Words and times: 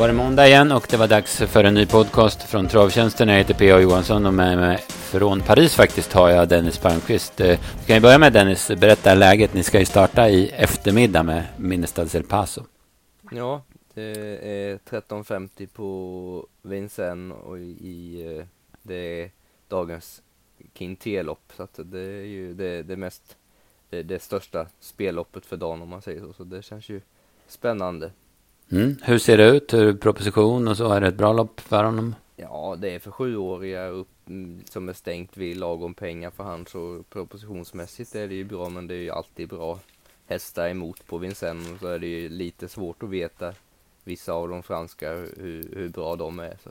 var 0.00 0.08
det 0.08 0.14
måndag 0.14 0.46
igen 0.46 0.72
och 0.72 0.86
det 0.90 0.96
var 0.96 1.08
dags 1.08 1.36
för 1.36 1.64
en 1.64 1.74
ny 1.74 1.86
podcast 1.86 2.42
från 2.42 2.68
Travtjänsten. 2.68 3.28
Jag 3.28 3.36
heter 3.36 3.54
P.A. 3.54 3.80
Johansson 3.80 4.26
och 4.26 4.34
med 4.34 4.58
mig 4.58 4.78
från 4.88 5.40
Paris 5.40 5.74
faktiskt 5.74 6.12
har 6.12 6.30
jag 6.30 6.48
Dennis 6.48 6.78
Palmqvist. 6.78 7.40
Eh, 7.40 7.60
vi 7.80 7.86
kan 7.86 7.96
ju 7.96 8.00
börja 8.02 8.18
med 8.18 8.32
Dennis, 8.32 8.68
berätta 8.68 9.14
läget. 9.14 9.54
Ni 9.54 9.62
ska 9.62 9.78
ju 9.78 9.84
starta 9.84 10.28
i 10.28 10.48
eftermiddag 10.48 11.22
med 11.22 11.44
Minnestads 11.56 12.14
El 12.14 12.22
Paso. 12.22 12.62
Ja, 13.30 13.62
det 13.94 14.02
är 14.42 14.78
13.50 14.78 15.66
på 15.66 16.46
Vincennes 16.62 17.36
och 17.44 17.58
i 17.58 18.24
eh, 18.38 18.44
det 18.82 19.22
är 19.22 19.30
dagens 19.68 20.22
Quinté-lopp. 20.74 21.52
Så 21.56 21.62
att 21.62 21.80
det 21.82 22.00
är 22.00 22.24
ju 22.24 22.54
det, 22.54 22.82
det 22.82 22.96
mest, 22.96 23.36
det, 23.90 24.02
det 24.02 24.22
största 24.22 24.66
spelloppet 24.80 25.46
för 25.46 25.56
dagen 25.56 25.82
om 25.82 25.88
man 25.88 26.02
säger 26.02 26.20
så. 26.20 26.32
Så 26.32 26.44
det 26.44 26.62
känns 26.62 26.88
ju 26.88 27.00
spännande. 27.46 28.10
Mm. 28.72 28.96
Hur 29.02 29.18
ser 29.18 29.38
det 29.38 29.50
ut? 29.50 29.74
Hur 29.74 29.94
proposition 29.94 30.68
och 30.68 30.76
så? 30.76 30.92
Är 30.92 31.00
det 31.00 31.08
ett 31.08 31.14
bra 31.14 31.32
lopp 31.32 31.60
för 31.60 31.84
honom? 31.84 32.14
Ja, 32.36 32.76
det 32.78 32.94
är 32.94 32.98
för 32.98 33.10
sjuåriga 33.10 33.86
upp, 33.86 34.28
mm, 34.28 34.62
som 34.64 34.88
är 34.88 34.92
stängt 34.92 35.36
vid 35.36 35.56
lagom 35.56 35.94
pengar 35.94 36.30
för 36.30 36.44
han 36.44 36.66
så 36.66 37.02
propositionsmässigt 37.10 38.14
är 38.14 38.28
det 38.28 38.34
ju 38.34 38.44
bra 38.44 38.68
men 38.68 38.86
det 38.86 38.94
är 38.94 38.98
ju 38.98 39.10
alltid 39.10 39.48
bra 39.48 39.78
hästar 40.26 40.68
emot 40.68 41.06
på 41.06 41.18
Vincennes 41.18 41.80
så 41.80 41.86
är 41.86 41.98
det 41.98 42.06
ju 42.06 42.28
lite 42.28 42.68
svårt 42.68 43.02
att 43.02 43.08
veta 43.08 43.54
vissa 44.04 44.32
av 44.32 44.48
de 44.48 44.62
franska 44.62 45.12
hur, 45.12 45.74
hur 45.76 45.88
bra 45.88 46.16
de 46.16 46.38
är. 46.38 46.56
Så. 46.64 46.70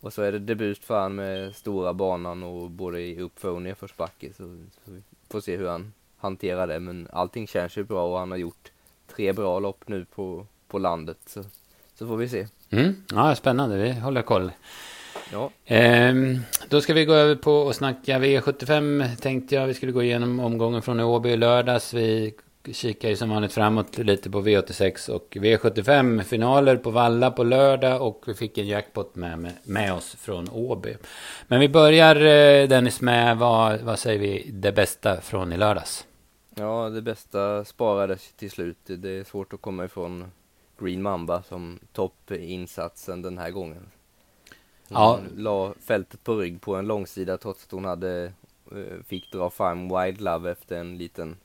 Och 0.00 0.12
så 0.12 0.22
är 0.22 0.32
det 0.32 0.38
debut 0.38 0.84
för 0.84 1.00
han 1.00 1.14
med 1.14 1.56
stora 1.56 1.92
banan 1.92 2.42
och 2.42 2.70
både 2.70 3.00
i 3.00 3.20
uppför 3.20 3.50
och 3.50 3.62
nedförsbacke 3.62 4.32
så, 4.32 4.58
så 4.84 4.90
vi 4.90 5.02
får 5.28 5.40
se 5.40 5.56
hur 5.56 5.68
han 5.68 5.92
hanterar 6.16 6.66
det 6.66 6.80
men 6.80 7.08
allting 7.12 7.46
känns 7.46 7.76
ju 7.78 7.84
bra 7.84 8.06
och 8.12 8.18
han 8.18 8.30
har 8.30 8.38
gjort 8.38 8.72
tre 9.06 9.32
bra 9.32 9.58
lopp 9.58 9.88
nu 9.88 10.04
på 10.04 10.46
på 10.76 10.80
landet. 10.80 11.18
Så, 11.26 11.44
så 11.98 12.06
får 12.06 12.16
vi 12.16 12.28
se. 12.28 12.46
Mm. 12.70 13.04
Ja, 13.12 13.34
spännande. 13.34 13.76
Vi 13.76 13.92
håller 13.92 14.22
koll. 14.22 14.52
Ja. 15.32 15.50
Ehm, 15.64 16.38
då 16.68 16.80
ska 16.80 16.94
vi 16.94 17.04
gå 17.04 17.12
över 17.12 17.34
på 17.34 17.52
och 17.52 17.74
snacka 17.74 18.18
V75 18.18 19.16
tänkte 19.16 19.54
jag. 19.54 19.66
Vi 19.66 19.74
skulle 19.74 19.92
gå 19.92 20.02
igenom 20.02 20.40
omgången 20.40 20.82
från 20.82 21.00
Åby 21.00 21.28
i 21.28 21.36
lördags. 21.36 21.94
Vi 21.94 22.34
kikar 22.72 23.08
ju 23.08 23.16
som 23.16 23.30
vanligt 23.30 23.52
framåt 23.52 23.98
lite 23.98 24.30
på 24.30 24.40
V86 24.40 25.10
och 25.10 25.28
V75 25.30 26.22
finaler 26.22 26.76
på 26.76 26.90
Valla 26.90 27.30
på 27.30 27.44
lördag 27.44 28.02
och 28.02 28.24
vi 28.26 28.34
fick 28.34 28.58
en 28.58 28.66
jackpot 28.66 29.14
med, 29.14 29.38
med, 29.38 29.52
med 29.64 29.92
oss 29.92 30.16
från 30.18 30.48
Åby. 30.50 30.96
Men 31.48 31.60
vi 31.60 31.68
börjar 31.68 32.16
eh, 32.16 32.68
Dennis 32.68 33.00
med 33.00 33.36
vad, 33.36 33.80
vad 33.80 33.98
säger 33.98 34.18
vi 34.18 34.50
det 34.52 34.72
bästa 34.72 35.20
från 35.20 35.52
i 35.52 35.56
lördags? 35.56 36.06
Ja, 36.54 36.88
det 36.88 37.02
bästa 37.02 37.64
sparades 37.64 38.32
till 38.32 38.50
slut. 38.50 38.78
Det 38.84 39.10
är 39.10 39.24
svårt 39.24 39.52
att 39.52 39.60
komma 39.60 39.84
ifrån 39.84 40.24
Green 40.78 41.02
Mamba 41.02 41.42
som 41.42 41.78
toppinsatsen 41.92 43.22
den 43.22 43.38
här 43.38 43.50
gången. 43.50 43.86
Hon 44.88 44.98
ja. 44.98 45.20
la 45.36 45.74
fältet 45.86 46.24
på 46.24 46.34
rygg 46.34 46.60
på 46.60 46.74
en 46.74 46.86
långsida 46.86 47.38
trots 47.38 47.64
att 47.64 47.70
hon 47.70 47.84
hade 47.84 48.32
eh, 48.72 49.02
fick 49.06 49.32
dra 49.32 49.50
fram 49.50 49.88
Wild 49.88 50.20
Love 50.20 50.50
efter 50.50 50.76
en 50.76 50.98
liten 50.98 51.36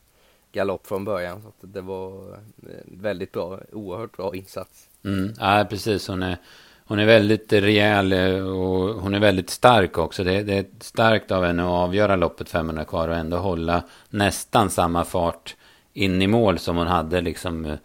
galopp 0.51 0.87
från 0.87 1.05
början. 1.05 1.41
Så 1.61 1.67
det 1.67 1.81
var 1.81 2.33
eh, 2.33 2.37
väldigt 2.85 3.31
bra, 3.31 3.59
oerhört 3.71 4.17
bra 4.17 4.35
insats. 4.35 4.89
Mm, 5.03 5.33
ja, 5.39 5.65
precis. 5.69 6.07
Hon 6.07 6.23
är, 6.23 6.37
hon 6.85 6.99
är 6.99 7.05
väldigt 7.05 7.53
rejäl 7.53 8.13
eh, 8.13 8.47
och 8.47 9.01
hon 9.01 9.13
är 9.13 9.19
väldigt 9.19 9.49
stark 9.49 9.97
också. 9.97 10.23
Det, 10.23 10.43
det 10.43 10.53
är 10.53 10.65
starkt 10.79 11.31
av 11.31 11.43
henne 11.43 11.63
att 11.63 11.69
avgöra 11.69 12.15
loppet 12.15 12.49
500 12.49 12.85
kvar 12.85 13.07
och 13.07 13.15
ändå 13.15 13.37
hålla 13.37 13.83
nästan 14.09 14.69
samma 14.69 15.05
fart 15.05 15.55
in 15.93 16.21
i 16.21 16.27
mål 16.27 16.59
som 16.59 16.77
hon 16.77 16.87
hade 16.87 17.21
liksom 17.21 17.77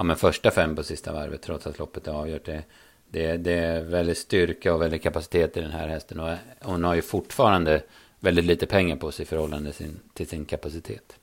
ja, 0.00 0.04
men 0.04 0.16
första 0.16 0.50
fem 0.50 0.76
på 0.76 0.82
sista 0.82 1.12
varvet 1.12 1.42
trots 1.42 1.66
att 1.66 1.78
loppet 1.78 2.06
är 2.06 2.12
avgjort. 2.12 2.44
Det, 2.44 2.64
det, 3.10 3.36
det 3.36 3.52
är 3.52 3.82
väldigt 3.82 4.18
styrka 4.18 4.74
och 4.74 4.82
väldigt 4.82 5.02
kapacitet 5.02 5.56
i 5.56 5.60
den 5.60 5.70
här 5.70 5.88
hästen. 5.88 6.20
Och 6.20 6.36
hon 6.60 6.84
har 6.84 6.94
ju 6.94 7.02
fortfarande 7.02 7.82
väldigt 8.20 8.44
lite 8.44 8.66
pengar 8.66 8.96
på 8.96 9.12
sig 9.12 9.22
i 9.22 9.26
förhållande 9.26 9.72
sin, 9.72 10.00
till 10.14 10.28
sin 10.28 10.44
kapacitet. 10.44 11.18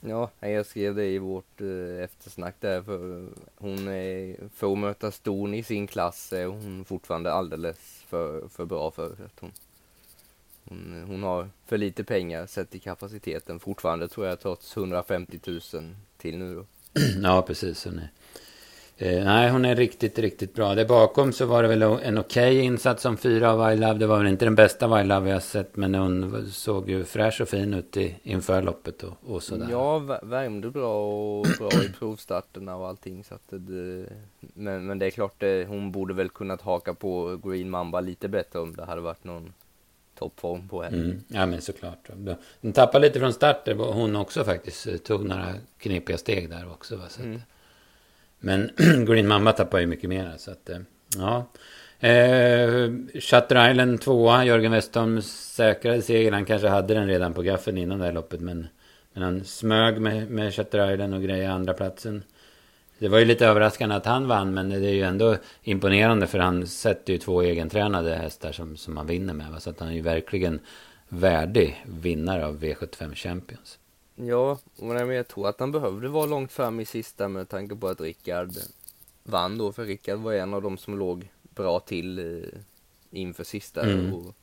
Ja, 0.00 0.30
jag 0.40 0.66
skrev 0.66 0.94
det 0.94 1.04
i 1.04 1.18
vårt 1.18 1.60
eh, 1.60 2.04
eftersnack 2.04 2.54
där. 2.60 2.82
För 2.82 3.28
hon 3.56 3.88
är, 3.88 4.36
får 4.54 4.76
möta 4.76 5.10
ston 5.10 5.54
i 5.54 5.62
sin 5.62 5.86
klass 5.86 6.32
är 6.32 6.46
hon 6.46 6.84
fortfarande 6.84 7.32
alldeles 7.32 8.02
för, 8.06 8.48
för 8.48 8.64
bra 8.64 8.90
för. 8.90 9.12
Att 9.12 9.40
hon, 9.40 9.52
hon, 10.64 11.04
hon 11.06 11.22
har 11.22 11.48
för 11.66 11.78
lite 11.78 12.04
pengar 12.04 12.46
sett 12.46 12.70
till 12.70 12.80
kapaciteten 12.80 13.60
fortfarande 13.60 14.08
tror 14.08 14.26
jag 14.26 14.40
trots 14.40 14.76
150 14.76 15.38
000 15.46 15.60
till 16.16 16.38
nu 16.38 16.54
då. 16.54 16.66
ja, 17.22 17.42
precis. 17.42 17.84
Hon 17.84 17.98
är, 17.98 18.10
Eh, 18.96 19.24
nej, 19.24 19.50
hon 19.50 19.64
är 19.64 19.76
riktigt, 19.76 20.18
riktigt 20.18 20.54
bra. 20.54 20.74
Där 20.74 20.84
bakom 20.84 21.32
så 21.32 21.46
var 21.46 21.62
det 21.62 21.68
väl 21.68 21.82
en 21.82 22.18
okej 22.18 22.18
okay 22.18 22.60
insats 22.60 23.02
som 23.02 23.16
fyra 23.16 23.52
av 23.52 23.72
I 23.72 23.76
Love. 23.76 23.94
Det 23.94 24.06
var 24.06 24.18
väl 24.18 24.26
inte 24.26 24.44
den 24.44 24.54
bästa 24.54 25.00
I 25.00 25.04
Love 25.04 25.30
jag 25.30 25.42
sett. 25.42 25.76
Men 25.76 25.94
hon 25.94 26.46
såg 26.50 26.90
ju 26.90 27.04
fräsch 27.04 27.40
och 27.40 27.48
fin 27.48 27.74
ut 27.74 27.96
i, 27.96 28.14
inför 28.22 28.62
loppet 28.62 29.02
och, 29.02 29.14
och 29.26 29.42
sådär. 29.42 29.66
Ja, 29.70 29.98
värmde 30.22 30.70
bra 30.70 31.06
och 31.06 31.46
bra 31.58 31.68
i 31.84 31.88
provstarterna 31.98 32.76
och 32.76 32.88
allting. 32.88 33.24
Så 33.24 33.34
att 33.34 33.48
det, 33.48 34.06
men, 34.40 34.86
men 34.86 34.98
det 34.98 35.06
är 35.06 35.10
klart, 35.10 35.34
det, 35.38 35.68
hon 35.68 35.92
borde 35.92 36.14
väl 36.14 36.28
kunnat 36.28 36.62
haka 36.62 36.94
på 36.94 37.40
Green 37.44 37.70
Mamba 37.70 38.00
lite 38.00 38.28
bättre 38.28 38.58
om 38.58 38.76
det 38.76 38.84
hade 38.84 39.00
varit 39.00 39.24
någon 39.24 39.52
toppform 40.18 40.68
på 40.68 40.82
henne. 40.82 40.96
Mm, 40.96 41.20
ja, 41.28 41.46
men 41.46 41.60
såklart. 41.60 42.08
Den 42.60 42.72
tappade 42.72 43.06
lite 43.06 43.20
från 43.20 43.32
start. 43.32 43.68
Hon 43.76 44.16
också 44.16 44.44
faktiskt 44.44 45.04
tog 45.04 45.24
några 45.24 45.46
knepiga 45.78 46.18
steg 46.18 46.50
där 46.50 46.72
också. 46.72 46.96
Va? 46.96 47.04
Så 47.08 47.22
mm. 47.22 47.40
Men 48.44 48.70
Green 49.06 49.28
Mamba 49.28 49.52
tappar 49.52 49.78
ju 49.78 49.86
mycket 49.86 50.10
mer. 50.10 50.34
Så 50.38 50.50
att, 50.50 50.70
eh, 50.70 50.78
ja. 51.16 51.46
Eh, 52.08 52.90
Shutter 53.20 53.70
Island 53.70 54.00
tvåa. 54.00 54.44
Jörgen 54.44 54.72
Westholm 54.72 55.22
säkrade 55.22 56.02
segern. 56.02 56.34
Han 56.34 56.44
kanske 56.44 56.68
hade 56.68 56.94
den 56.94 57.06
redan 57.06 57.34
på 57.34 57.42
gaffeln 57.42 57.78
innan 57.78 57.98
det 57.98 58.04
här 58.04 58.12
loppet. 58.12 58.40
Men, 58.40 58.66
men 59.12 59.22
han 59.22 59.44
smög 59.44 60.00
med, 60.00 60.30
med 60.30 60.54
Shutter 60.54 60.92
Island 60.92 61.14
och 61.14 61.22
grejade 61.22 61.54
andra 61.54 61.74
platsen. 61.74 62.22
Det 62.98 63.08
var 63.08 63.18
ju 63.18 63.24
lite 63.24 63.46
överraskande 63.46 63.94
att 63.94 64.06
han 64.06 64.28
vann. 64.28 64.54
Men 64.54 64.68
det 64.68 64.76
är 64.76 64.94
ju 64.94 65.02
ändå 65.02 65.36
imponerande. 65.62 66.26
För 66.26 66.38
han 66.38 66.66
sätter 66.66 67.12
ju 67.12 67.18
två 67.18 67.42
egentränade 67.42 68.14
hästar 68.14 68.52
som, 68.52 68.76
som 68.76 68.96
han 68.96 69.06
vinner 69.06 69.34
med. 69.34 69.46
Så 69.62 69.70
att 69.70 69.80
han 69.80 69.88
är 69.88 69.92
ju 69.92 70.02
verkligen 70.02 70.60
värdig 71.08 71.84
vinnare 71.86 72.46
av 72.46 72.58
V75 72.58 73.14
Champions. 73.14 73.78
Ja, 74.14 74.58
men 74.76 75.10
jag 75.10 75.28
tror 75.28 75.48
att 75.48 75.60
han 75.60 75.72
behövde 75.72 76.08
vara 76.08 76.26
långt 76.26 76.52
fram 76.52 76.80
i 76.80 76.84
sista 76.84 77.28
med 77.28 77.48
tanke 77.48 77.76
på 77.76 77.88
att 77.88 78.00
Rickard 78.00 78.50
vann 79.22 79.58
då, 79.58 79.72
för 79.72 79.84
Rickard 79.84 80.18
var 80.18 80.32
en 80.32 80.54
av 80.54 80.62
dem 80.62 80.78
som 80.78 80.98
låg 80.98 81.28
bra 81.42 81.80
till 81.80 82.18
eh, 82.18 82.58
inför 83.10 83.44
sista. 83.44 83.82
Mm. 83.82 84.14
Och, 84.14 84.34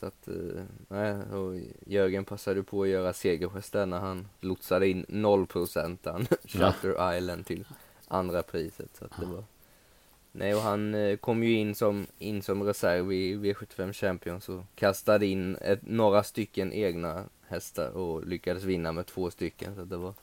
så 0.00 0.06
att, 0.06 0.28
eh, 0.28 0.62
nej, 0.88 1.12
och 1.14 1.60
Jörgen 1.86 2.24
passade 2.24 2.62
på 2.62 2.82
att 2.82 2.88
göra 2.88 3.12
segergest 3.12 3.72
där 3.72 3.86
när 3.86 3.98
han 3.98 4.28
lotsade 4.40 4.88
in 4.88 5.06
0% 5.08 5.98
han 6.04 6.26
Shutter 6.44 6.94
ja. 6.96 7.16
Island 7.16 7.46
till 7.46 7.64
andra 8.08 8.42
priset. 8.42 8.96
Så 8.98 9.04
att 9.04 9.20
det 9.20 9.26
var, 9.26 9.44
nej, 10.32 10.54
och 10.54 10.60
han 10.60 10.94
eh, 10.94 11.16
kom 11.16 11.42
ju 11.42 11.52
in 11.52 11.74
som, 11.74 12.06
in 12.18 12.42
som 12.42 12.62
reserv 12.62 13.12
i 13.12 13.36
V75 13.36 13.92
Champions 13.92 14.48
och 14.48 14.62
kastade 14.74 15.26
in 15.26 15.56
ett, 15.56 15.80
några 15.82 16.22
stycken 16.22 16.72
egna 16.72 17.24
hästar 17.48 17.90
och 17.90 18.26
lyckades 18.26 18.64
vinna 18.64 18.92
med 18.92 19.06
två 19.06 19.30
stycken. 19.30 19.74
Så 19.74 19.84
det 19.84 19.96
var, 19.96 20.14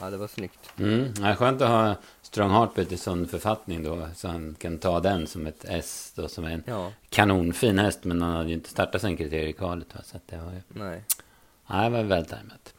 ja, 0.00 0.10
det 0.10 0.16
var 0.16 0.28
snyggt. 0.28 0.70
Mm, 0.78 1.12
ja, 1.20 1.34
skönt 1.34 1.62
att 1.62 1.68
ha 1.68 1.94
Strong 2.22 2.50
Heartbeat 2.50 2.92
i 2.92 2.96
sån 2.96 3.28
författning 3.28 3.82
då. 3.82 4.08
Så 4.14 4.28
han 4.28 4.54
kan 4.58 4.78
ta 4.78 5.00
den 5.00 5.26
som 5.26 5.46
ett 5.46 5.64
S 5.68 6.12
då, 6.16 6.28
som 6.28 6.44
är 6.44 6.50
en 6.50 6.62
ja. 6.66 6.92
kanonfin 7.08 7.78
häst. 7.78 8.04
Men 8.04 8.22
han 8.22 8.36
hade 8.36 8.48
ju 8.48 8.54
inte 8.54 8.70
startat 8.70 9.00
sen 9.00 9.16
kriteriekalet. 9.16 9.94
Va? 9.94 10.00
Så 10.04 10.18
det 10.26 10.36
var 10.36 10.52
ju... 10.52 10.60
Nej. 10.68 11.04
Ja, 11.66 11.82
det 11.82 11.90
var 11.90 12.02
vältajmat. 12.02 12.74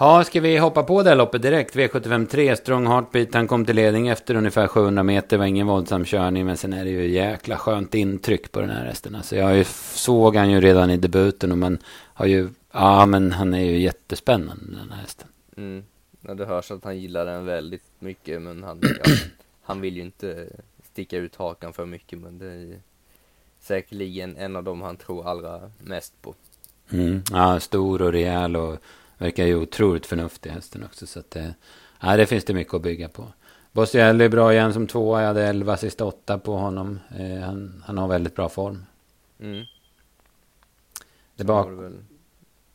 Ja, 0.00 0.24
ska 0.24 0.40
vi 0.40 0.58
hoppa 0.58 0.82
på 0.82 1.02
det 1.02 1.14
loppet 1.14 1.42
direkt? 1.42 1.76
V75 1.76 2.26
3, 2.26 2.56
Strong 2.56 2.86
Heartbeat. 2.86 3.34
Han 3.34 3.46
kom 3.46 3.64
till 3.64 3.76
ledning 3.76 4.08
efter 4.08 4.34
ungefär 4.34 4.66
700 4.66 5.02
meter. 5.02 5.28
Det 5.28 5.36
var 5.36 5.46
ingen 5.46 5.66
våldsam 5.66 6.04
körning. 6.04 6.46
Men 6.46 6.56
sen 6.56 6.72
är 6.72 6.84
det 6.84 6.90
ju 6.90 7.08
jäkla 7.08 7.56
skönt 7.56 7.94
intryck 7.94 8.52
på 8.52 8.60
den 8.60 8.70
här 8.70 8.84
hästen. 8.84 9.14
Alltså 9.14 9.36
jag 9.36 9.66
såg 9.66 10.36
han 10.36 10.50
ju 10.50 10.60
redan 10.60 10.90
i 10.90 10.96
debuten. 10.96 11.52
Och 11.52 11.58
man 11.58 11.78
har 12.18 12.26
ju 12.26 12.48
Ja, 12.72 13.06
men 13.06 13.32
han 13.32 13.54
är 13.54 13.64
ju 13.64 13.78
jättespännande 13.78 14.76
den 14.76 14.90
här 14.90 15.00
hästen. 15.00 15.28
Mm. 15.56 15.84
Ja, 16.20 16.34
det 16.34 16.46
hörs 16.46 16.70
att 16.70 16.84
han 16.84 16.98
gillar 16.98 17.26
den 17.26 17.44
väldigt 17.44 17.84
mycket, 17.98 18.42
men 18.42 18.62
han, 18.62 18.80
ja, 18.82 19.12
han 19.62 19.80
vill 19.80 19.96
ju 19.96 20.02
inte 20.02 20.48
sticka 20.82 21.16
ut 21.16 21.36
hakan 21.36 21.72
för 21.72 21.86
mycket, 21.86 22.18
men 22.18 22.38
det 22.38 22.46
är 22.46 22.80
säkerligen 23.60 24.36
en 24.36 24.56
av 24.56 24.64
dem 24.64 24.82
han 24.82 24.96
tror 24.96 25.28
allra 25.28 25.70
mest 25.78 26.22
på. 26.22 26.34
Mm. 26.90 27.22
Ja, 27.32 27.60
stor 27.60 28.02
och 28.02 28.12
rejäl 28.12 28.56
och 28.56 28.78
verkar 29.18 29.46
ju 29.46 29.56
otroligt 29.56 30.06
förnuftig 30.06 30.50
hästen 30.50 30.84
också, 30.84 31.06
så 31.06 31.20
att 31.20 31.30
det, 31.30 31.54
ja, 32.00 32.16
det 32.16 32.26
finns 32.26 32.44
det 32.44 32.54
mycket 32.54 32.74
att 32.74 32.82
bygga 32.82 33.08
på. 33.08 33.26
Bossielli 33.72 34.24
är 34.24 34.28
bra 34.28 34.52
igen 34.52 34.72
som 34.72 34.86
tvåa. 34.86 35.20
Jag 35.20 35.28
hade 35.28 35.46
elva 35.46 35.76
sista 35.76 36.04
åtta 36.04 36.38
på 36.38 36.56
honom. 36.56 36.98
Eh, 37.18 37.40
han, 37.40 37.84
han 37.86 37.98
har 37.98 38.08
väldigt 38.08 38.34
bra 38.34 38.48
form. 38.48 38.84
Mm. 39.40 39.64
Det 41.36 41.44
bak 41.44 41.68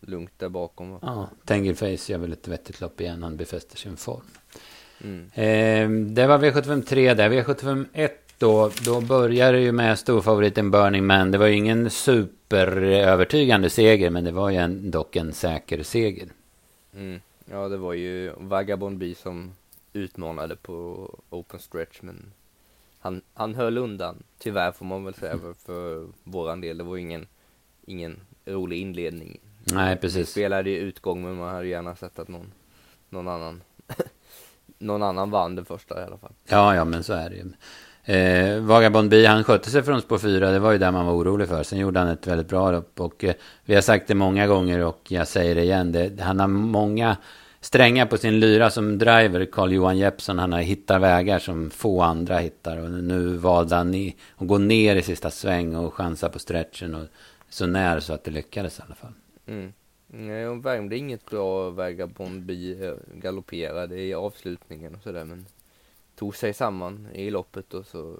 lugnt 0.07 0.31
där 0.38 0.50
bakom. 0.50 0.91
Va? 0.91 1.00
Ja, 1.01 1.29
Tangerface 1.45 2.11
gör 2.11 2.17
väl 2.17 2.33
ett 2.33 2.47
vettigt 2.47 2.81
lopp 2.81 3.01
igen. 3.01 3.23
Han 3.23 3.38
befäster 3.38 3.77
sin 3.77 3.97
form. 3.97 4.25
Mm. 5.03 5.29
Eh, 5.33 6.13
det 6.13 6.27
var 6.27 6.39
V75 6.39 6.83
3 6.83 7.13
där. 7.13 7.29
V75 7.29 7.85
1 7.94 8.23
då, 8.38 8.71
då 8.85 9.01
började 9.01 9.57
det 9.57 9.63
ju 9.63 9.71
med 9.71 10.00
storfavoriten 10.00 10.71
Burning 10.71 11.05
Man. 11.05 11.31
Det 11.31 11.38
var 11.38 11.47
ju 11.47 11.55
ingen 11.55 11.89
superövertygande 11.89 13.69
seger, 13.69 14.09
men 14.09 14.23
det 14.23 14.31
var 14.31 14.50
ju 14.50 14.67
dock 14.67 15.15
en 15.15 15.33
säker 15.33 15.83
seger. 15.83 16.27
Mm. 16.94 17.21
Ja, 17.45 17.69
det 17.69 17.77
var 17.77 17.94
ju 17.94 18.31
Vagabond 18.38 18.97
Bee 18.97 19.15
som 19.15 19.51
utmanade 19.94 20.56
på 20.56 21.09
open 21.29 21.59
stretch, 21.59 22.01
men 22.01 22.33
han, 22.99 23.21
han 23.33 23.56
höll 23.56 23.77
undan. 23.77 24.23
Tyvärr 24.38 24.71
får 24.71 24.85
man 24.85 25.03
väl 25.03 25.13
säga 25.13 25.38
för, 25.38 25.53
för 25.53 26.07
våran 26.23 26.61
del. 26.61 26.77
Det 26.77 26.83
var 26.83 26.97
ingen, 26.97 27.27
ingen 27.85 28.19
rolig 28.45 28.81
inledning. 28.81 29.39
Nej, 29.63 29.95
precis. 29.95 30.30
Spelade 30.30 30.69
ju 30.69 30.77
utgång, 30.77 31.24
men 31.24 31.36
man 31.36 31.56
hade 31.56 31.68
gärna 31.68 31.95
sett 31.95 32.19
att 32.19 32.27
någon, 32.27 32.51
någon 33.10 33.27
annan 33.27 33.62
någon 34.77 35.04
annan 35.04 35.31
vann 35.31 35.56
den 35.56 35.65
första 35.65 36.01
i 36.01 36.06
alla 36.06 36.18
fall. 36.18 36.33
Ja, 36.48 36.75
ja, 36.75 36.86
men 36.86 37.04
så 37.04 37.13
är 37.13 37.30
det 37.30 37.36
ju. 37.36 37.51
Eh, 38.06 38.60
Vagabond 38.60 39.10
Bi, 39.10 39.25
han 39.25 39.44
skötte 39.44 39.69
sig 39.69 39.83
från 39.83 40.01
spår 40.01 40.18
4. 40.18 40.51
Det 40.51 40.60
var 40.60 40.71
ju 40.71 40.77
där 40.77 40.92
man 40.92 41.06
var 41.06 41.13
orolig 41.13 41.48
för. 41.48 41.63
Sen 41.63 41.80
gjorde 41.80 42.00
han 42.00 42.10
ett 42.10 42.27
väldigt 42.27 42.48
bra 42.48 42.71
lopp. 42.71 43.00
Och 43.00 43.24
eh, 43.24 43.33
vi 43.65 43.75
har 43.75 43.81
sagt 43.81 44.07
det 44.07 44.15
många 44.15 44.48
gånger 44.48 44.80
och 44.80 45.00
jag 45.07 45.27
säger 45.27 45.56
det 45.56 45.62
igen. 45.62 45.92
Det, 45.92 46.21
han 46.21 46.39
har 46.39 46.48
många 46.48 47.18
strängar 47.62 48.06
på 48.06 48.18
sin 48.18 48.39
lyra 48.39 48.69
som 48.69 48.98
driver. 48.98 49.45
Carl-Johan 49.45 49.98
Jeppsson, 49.98 50.39
han 50.39 50.54
har 50.54 50.62
hittat 50.62 51.01
vägar 51.01 51.39
som 51.39 51.69
få 51.69 52.01
andra 52.01 52.38
hittar. 52.38 52.77
Och 52.77 52.92
nu 52.92 53.38
valde 53.38 53.75
han 53.75 53.94
i, 53.94 54.16
att 54.38 54.48
gå 54.48 54.57
ner 54.57 54.95
i 54.95 55.01
sista 55.01 55.31
sväng 55.31 55.75
och 55.75 55.94
chansa 55.94 56.30
på 56.30 56.39
stretchen. 56.39 56.95
Och 56.95 57.07
så 57.50 57.66
när 57.66 58.00
så 58.00 58.13
att 58.13 58.24
det 58.24 58.31
lyckades 58.31 58.80
i 58.80 58.81
alla 58.86 58.95
fall. 58.95 59.13
Mm. 59.45 59.74
Nej, 60.07 60.45
hon 60.45 60.62
värmde 60.62 60.98
inget 60.98 61.25
bra 61.25 61.69
Vagabond 61.69 62.42
Bi 62.42 62.86
eh, 62.86 62.94
galopperade 63.13 64.01
i 64.01 64.13
avslutningen 64.13 64.95
och 64.95 65.04
sådär 65.04 65.25
men 65.25 65.45
tog 66.16 66.36
sig 66.36 66.54
samman 66.54 67.07
i 67.13 67.30
loppet 67.31 67.74
och 67.74 67.86
så, 67.86 68.18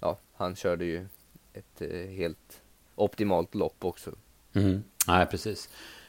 ja, 0.00 0.18
han 0.36 0.56
körde 0.56 0.84
ju 0.84 1.06
ett 1.52 1.82
eh, 1.82 2.10
helt 2.10 2.62
optimalt 2.94 3.54
lopp 3.54 3.84
också. 3.84 4.10
Mm. 4.52 4.82
Nej, 5.06 5.26
precis. 5.26 5.68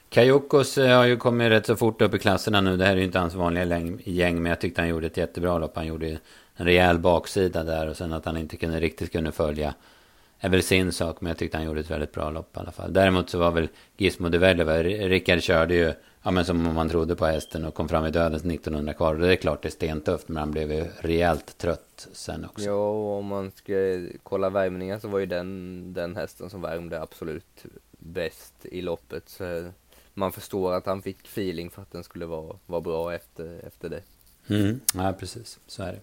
Kajokos 0.10 0.78
eh, 0.78 0.98
har 0.98 1.06
ju 1.06 1.18
kommit 1.18 1.50
rätt 1.50 1.66
så 1.66 1.76
fort 1.76 2.02
upp 2.02 2.14
i 2.14 2.20
klasserna 2.20 2.62
nu. 2.62 2.78
Det 2.78 2.86
här 2.86 2.92
är 2.92 2.98
ju 2.98 3.04
inte 3.04 3.20
hans 3.20 3.34
vanliga 3.34 3.80
gäng, 4.04 4.42
men 4.42 4.50
jag 4.50 4.62
tyckte 4.62 4.82
han 4.82 4.90
gjorde 4.90 5.08
ett 5.08 5.18
jättebra 5.18 5.58
lopp. 5.58 5.76
Han 5.76 5.88
gjorde 5.88 6.10
en 6.56 6.66
rejäl 6.66 7.00
baksida 7.00 7.64
där 7.64 7.90
och 7.90 7.98
sen 7.98 8.14
att 8.14 8.26
han 8.26 8.38
inte 8.38 8.58
kunde 8.58 8.80
riktigt 8.80 9.12
kunde 9.12 9.32
följa 9.32 9.74
är 10.40 10.50
väl 10.50 10.64
sin 10.64 10.92
sak, 10.92 11.22
men 11.22 11.30
jag 11.30 11.38
tyckte 11.38 11.58
han 11.58 11.66
gjorde 11.66 11.80
ett 11.80 11.92
väldigt 11.92 12.12
bra 12.12 12.30
lopp 12.30 12.58
i 12.58 12.60
alla 12.60 12.72
fall. 12.72 12.94
Däremot 12.94 13.30
så 13.30 13.38
var 13.38 13.52
väl 13.52 13.68
Gizmo 13.98 14.30
de 14.30 14.38
Vellever, 14.38 14.84
Rickard 14.84 15.42
körde 15.42 15.76
ju, 15.76 15.94
ja 16.24 16.32
men 16.32 16.46
som 16.46 16.68
om 16.68 16.76
man 16.76 16.90
trodde 16.90 17.16
på 17.16 17.26
hästen 17.26 17.66
och 17.66 17.74
kom 17.74 17.90
fram 17.90 18.06
i 18.06 18.12
dödens 18.12 18.46
1900 18.46 18.94
kvar. 18.94 19.16
Det 19.16 19.32
är 19.32 19.36
klart 19.36 19.62
det 19.62 19.68
är 19.68 19.72
stentufft, 19.72 20.28
men 20.28 20.38
han 20.38 20.52
blev 20.52 20.72
ju 20.72 20.86
rejält 21.00 21.58
trött 21.58 22.08
sen 22.12 22.46
också. 22.46 22.66
Ja, 22.66 22.90
och 22.90 23.18
om 23.18 23.26
man 23.26 23.52
ska 23.56 23.74
kolla 24.24 24.50
värmningen 24.50 25.02
så 25.02 25.08
var 25.08 25.20
ju 25.20 25.26
den, 25.26 25.94
den 25.94 26.16
hästen 26.16 26.50
som 26.50 26.62
värmde 26.62 27.02
absolut 27.02 27.66
bäst 27.98 28.54
i 28.66 28.82
loppet. 28.82 29.30
Så 29.30 29.72
man 30.14 30.32
förstår 30.32 30.74
att 30.74 30.86
han 30.86 31.02
fick 31.02 31.28
feeling 31.28 31.70
för 31.70 31.82
att 31.82 31.92
den 31.92 32.04
skulle 32.04 32.26
vara, 32.26 32.58
vara 32.66 32.82
bra 32.82 33.14
efter, 33.14 33.62
efter 33.68 33.90
det. 33.90 34.02
Mm, 34.48 34.80
ja, 34.94 35.14
precis. 35.20 35.60
Så 35.68 35.84
är 35.84 35.92
det. 35.92 36.00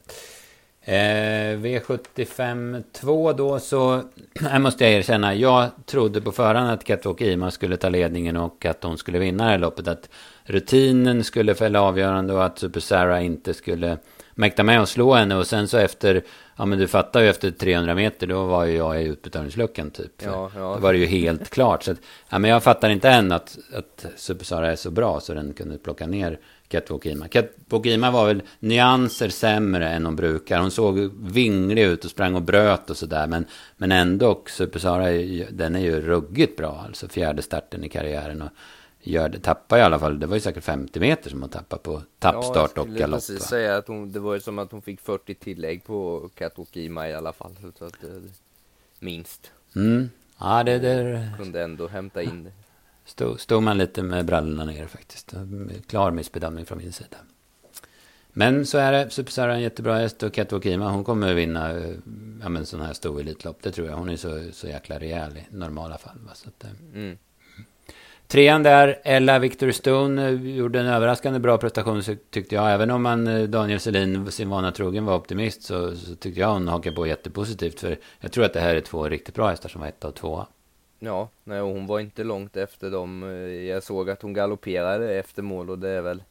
Eh, 0.84 1.56
V75 1.58 2.82
2 2.93 3.32
då 3.32 3.58
så, 3.58 4.02
här 4.40 4.58
måste 4.58 4.84
jag 4.84 4.93
erkänna, 4.93 5.34
jag 5.34 5.70
trodde 5.87 6.20
på 6.20 6.32
förhand 6.32 6.70
att 6.70 6.84
Catwalk 6.84 7.20
Ima 7.20 7.50
skulle 7.50 7.76
ta 7.76 7.88
ledningen 7.88 8.37
och 8.37 8.67
att 8.67 8.84
hon 8.84 8.99
skulle 8.99 9.19
vinna 9.19 9.44
det 9.44 9.50
här 9.50 9.58
loppet. 9.58 9.88
Att 9.88 10.08
rutinen 10.44 11.25
skulle 11.25 11.55
fälla 11.55 11.81
avgörande 11.81 12.34
och 12.34 12.44
att 12.44 12.58
Super 12.58 12.81
Sarah 12.81 13.25
inte 13.25 13.55
skulle 13.55 13.99
mäkta 14.34 14.62
med 14.62 14.82
att 14.82 14.88
slå 14.88 15.14
henne. 15.14 15.37
Och 15.37 15.46
sen 15.46 15.69
så 15.69 15.79
efter, 15.79 16.23
ja 16.56 16.64
men 16.64 16.79
du 16.79 16.88
fattar 16.88 17.20
ju 17.20 17.29
efter 17.29 17.50
300 17.50 17.94
meter, 17.94 18.26
då 18.26 18.44
var 18.44 18.64
ju 18.64 18.76
jag 18.76 19.02
i 19.02 19.05
utbetalningsluckan 19.05 19.90
typ. 19.90 20.23
Ja, 20.25 20.50
ja. 20.55 20.75
Då 20.75 20.81
var 20.81 20.93
det 20.93 20.99
ju 20.99 21.06
helt 21.06 21.50
klart. 21.50 21.82
Så 21.82 21.93
att, 21.93 21.99
ja 22.29 22.38
men 22.38 22.50
jag 22.50 22.62
fattar 22.62 22.90
inte 22.90 23.11
än 23.11 23.32
att, 23.32 23.58
att 23.75 24.06
Super 24.17 24.44
Sarah 24.44 24.70
är 24.70 24.76
så 24.76 24.90
bra 24.90 25.20
så 25.20 25.34
den 25.34 25.52
kunde 25.52 25.79
plocka 25.79 26.06
ner 26.06 26.38
Katwokima. 26.72 27.28
Katwokima 27.28 28.10
var 28.10 28.26
väl 28.26 28.42
nyanser 28.58 29.28
sämre 29.28 29.88
än 29.88 30.04
hon 30.04 30.16
brukar. 30.16 30.60
Hon 30.60 30.70
såg 30.70 30.98
vinglig 31.32 31.82
ut 31.82 32.04
och 32.04 32.10
sprang 32.10 32.34
och 32.34 32.42
bröt 32.42 32.90
och 32.90 32.96
sådär. 32.96 33.26
Men, 33.26 33.46
men 33.76 33.92
ändå, 33.92 34.42
Supersara, 34.46 35.04
den 35.50 35.76
är 35.76 35.80
ju 35.80 36.00
ruggigt 36.00 36.56
bra. 36.56 36.84
Alltså 36.86 37.08
fjärde 37.08 37.42
starten 37.42 37.84
i 37.84 37.88
karriären. 37.88 38.42
Och 38.42 38.50
gör 39.00 39.28
det, 39.28 39.38
tappar 39.38 39.78
i 39.78 39.82
alla 39.82 39.98
fall, 39.98 40.20
det 40.20 40.26
var 40.26 40.34
ju 40.34 40.40
säkert 40.40 40.64
50 40.64 41.00
meter 41.00 41.30
som 41.30 41.40
hon 41.40 41.50
tappade 41.50 41.82
på 41.82 42.02
tappstart 42.19 42.72
ja, 42.74 42.82
och 42.82 42.88
galopp. 42.88 43.00
Jag 43.00 43.10
precis 43.10 43.42
säga 43.42 43.76
att 43.76 43.88
hon, 43.88 44.12
det 44.12 44.20
var 44.20 44.34
ju 44.34 44.40
som 44.40 44.58
att 44.58 44.72
hon 44.72 44.82
fick 44.82 45.00
40 45.00 45.34
tillägg 45.34 45.84
på 45.84 46.30
Katwokima 46.34 47.08
i 47.08 47.14
alla 47.14 47.32
fall. 47.32 47.56
Så 47.78 47.84
att, 47.84 47.94
minst. 48.98 49.52
Mm. 49.76 50.10
Ja, 50.38 50.62
det, 50.64 50.78
det... 50.78 51.28
Kunde 51.38 51.62
ändå 51.62 51.88
hämta 51.88 52.22
in 52.22 52.44
det. 52.44 52.62
Stod, 53.04 53.40
stod 53.40 53.62
man 53.62 53.78
lite 53.78 54.02
med 54.02 54.25
brallorna 54.25 54.64
ner 54.64 54.87
faktiskt. 54.87 55.34
Klar 55.87 56.10
missbedömning 56.10 56.66
från 56.66 56.78
min 56.78 56.93
sida. 56.93 57.16
Men 58.32 58.66
så 58.66 58.78
är 58.78 58.93
det. 58.93 59.10
Superstar 59.10 59.49
är 59.49 59.52
en 59.52 59.60
jättebra 59.60 59.99
häst 59.99 60.22
och 60.22 60.32
Katwokima 60.32 60.90
hon 60.90 61.04
kommer 61.04 61.34
vinna 61.34 61.72
ja, 62.43 62.49
men 62.49 62.66
sån 62.66 62.81
här 62.81 62.93
stor 62.93 63.20
elitlopp. 63.20 63.62
Det 63.62 63.70
tror 63.72 63.88
jag. 63.88 63.96
Hon 63.96 64.08
är 64.08 64.16
så, 64.16 64.43
så 64.52 64.69
jäkla 64.69 64.99
rejäl 64.99 65.37
i 65.37 65.56
normala 65.56 65.99
fall. 65.99 66.19
Va? 66.26 66.31
Så 66.34 66.49
att, 66.49 66.64
eh, 66.64 66.70
mm. 66.94 67.19
Trean 68.26 68.62
där, 68.62 69.00
Ella 69.05 69.38
Victor 69.38 69.70
Stone, 69.70 70.28
eh, 70.28 70.56
gjorde 70.56 70.81
en 70.81 70.87
överraskande 70.87 71.38
bra 71.38 71.58
prestation 71.58 72.02
tyckte 72.31 72.55
jag. 72.55 72.72
Även 72.72 72.90
om 72.90 73.02
man, 73.02 73.26
eh, 73.26 73.43
Daniel 73.43 73.81
Selin, 73.81 74.32
sin 74.32 74.48
vana 74.48 74.72
trogen, 74.72 75.05
var 75.05 75.16
optimist 75.16 75.62
så, 75.62 75.96
så 75.96 76.14
tyckte 76.14 76.40
jag 76.40 76.52
hon 76.52 76.69
hakade 76.69 76.96
på 76.96 77.06
jättepositivt. 77.06 77.81
För 77.81 77.98
jag 78.20 78.32
tror 78.32 78.44
att 78.44 78.52
det 78.52 78.60
här 78.60 78.75
är 78.75 78.81
två 78.81 79.08
riktigt 79.08 79.34
bra 79.34 79.48
hästar 79.48 79.69
som 79.69 79.81
var 79.81 79.88
etta 79.88 80.08
och 80.08 80.14
tvåa. 80.14 80.46
Ja, 81.04 81.28
nej, 81.44 81.60
hon 81.60 81.87
var 81.87 82.00
inte 82.00 82.25
långt 82.25 82.56
efter 82.56 82.90
dem. 82.90 83.22
Jag 83.69 83.82
såg 83.82 84.10
att 84.10 84.22
hon 84.22 84.32
galopperade 84.32 85.14
efter 85.14 85.43
mål 85.43 85.70
och 85.70 85.78
det 85.78 85.88
är 85.88 86.02
väl 86.02 86.22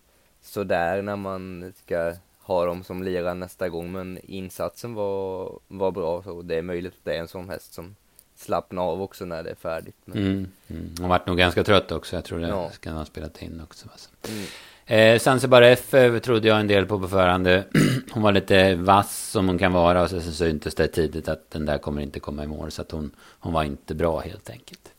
sådär 0.42 1.02
när 1.02 1.16
man 1.16 1.74
ska 1.84 2.14
ha 2.40 2.66
dem 2.66 2.84
som 2.84 3.04
lirare 3.04 3.34
nästa 3.34 3.70
gång. 3.70 3.92
Men 3.92 4.20
insatsen 4.24 4.94
var, 4.94 5.60
var 5.68 5.92
bra 5.92 6.24
så 6.24 6.42
det 6.42 6.56
är 6.56 6.62
möjligt 6.62 6.94
att 6.94 7.06
det 7.06 7.16
är 7.16 7.20
en 7.20 7.28
sån 7.28 7.50
häst 7.50 7.74
som 7.74 7.96
slappnar 8.36 8.82
av 8.84 9.02
också 9.02 9.26
när 9.26 9.44
det 9.44 9.50
är 9.50 9.56
färdigt. 9.56 9.96
Men... 10.06 10.18
Mm, 10.18 10.48
mm. 10.68 10.94
Hon 11.00 11.10
vart 11.10 11.28
nog 11.28 11.38
ganska 11.38 11.64
trött 11.64 11.92
också. 11.92 12.16
Jag 12.16 12.26
tror 12.26 12.40
det 12.40 12.48
ja. 12.48 12.70
ska 12.70 12.92
ha 12.92 13.06
spelat 13.06 13.42
in 13.42 13.62
också. 13.64 13.88
Alltså. 13.92 14.10
Mm. 14.30 14.46
Eh, 14.86 15.20
Zanzibar 15.20 15.62
F 15.62 15.94
eh, 15.94 16.20
trodde 16.20 16.48
jag 16.48 16.60
en 16.60 16.68
del 16.68 16.86
på 16.86 17.00
på 17.00 17.08
förhand. 17.08 17.48
Hon 18.12 18.24
var 18.24 18.32
lite 18.32 18.76
vass 18.76 19.30
som 19.30 19.48
hon 19.48 19.58
kan 19.58 19.74
vara. 19.74 20.02
Och 20.02 20.10
så, 20.10 20.22
syntes 20.22 20.76
det 20.76 20.88
tidigt 20.88 21.28
att 21.28 21.52
den 21.52 21.66
där 21.66 21.78
kommer 21.78 22.02
inte 22.02 22.20
komma 22.20 22.44
i 22.44 22.48
mål. 22.48 22.72
Så 22.72 22.82
att 22.82 22.92
hon, 22.92 23.12
hon 23.40 23.54
var 23.54 23.64
inte 23.64 23.96
bra 23.96 24.20
helt 24.20 24.50
enkelt. 24.50 24.92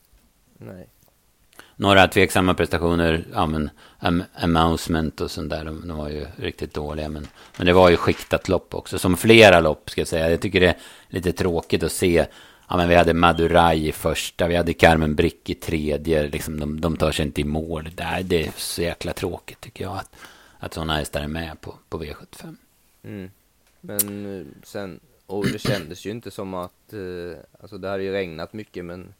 Nej. 0.57 0.87
Några 1.75 2.07
tveksamma 2.07 2.53
prestationer. 2.53 3.25
Ja 3.33 3.45
men 3.45 3.69
am, 3.99 4.23
Amousement 4.35 5.21
och 5.21 5.31
sånt 5.31 5.49
där. 5.49 5.65
De, 5.65 5.87
de, 5.87 5.97
var 5.97 6.09
ju 6.09 6.25
riktigt 6.35 6.73
dåliga. 6.73 7.09
Men, 7.09 7.27
men 7.57 7.65
det 7.65 7.73
var 7.73 7.89
ju 7.89 7.97
skiktat 7.97 8.49
lopp 8.49 8.73
också. 8.73 8.99
Som 8.99 9.17
flera 9.17 9.59
lopp 9.59 9.89
ska 9.89 10.01
jag 10.01 10.07
säga. 10.07 10.29
Jag 10.29 10.41
tycker 10.41 10.59
det 10.59 10.67
är 10.67 10.77
lite 11.07 11.31
tråkigt 11.31 11.83
att 11.83 11.91
se 11.91 12.25
ja, 12.69 12.77
men 12.77 12.89
vi 12.89 12.95
hade 12.95 13.13
Madurai 13.13 13.87
i 13.87 13.91
första, 13.91 14.47
vi 14.47 14.55
hade 14.55 14.73
Carmen 14.73 15.15
Brick 15.15 15.49
i 15.49 15.55
tredje. 15.55 16.27
Liksom, 16.27 16.59
de, 16.59 16.81
de 16.81 16.97
tar 16.97 17.11
sig 17.11 17.25
inte 17.25 17.41
i 17.41 17.43
mål. 17.43 17.89
Det 17.95 18.03
är, 18.03 18.23
det 18.23 18.47
är 18.47 18.51
så 18.57 18.81
jäkla 18.81 19.13
tråkigt 19.13 19.61
tycker 19.61 19.83
jag. 19.83 19.97
Att, 19.97 20.15
att 20.59 20.73
sådana 20.73 20.95
hästar 20.95 21.21
är 21.21 21.27
med 21.27 21.61
på, 21.61 21.75
på 21.89 22.03
V75. 22.03 22.55
Mm. 23.03 23.31
Men 23.81 24.39
eh, 24.39 24.45
sen, 24.63 24.99
och 25.25 25.45
det 25.45 25.59
kändes 25.59 26.05
ju 26.05 26.11
inte 26.11 26.31
som 26.31 26.53
att, 26.53 26.93
eh, 26.93 27.37
alltså 27.61 27.77
det 27.77 27.89
hade 27.89 28.03
ju 28.03 28.11
regnat 28.11 28.53
mycket 28.53 28.85
men 28.85 29.13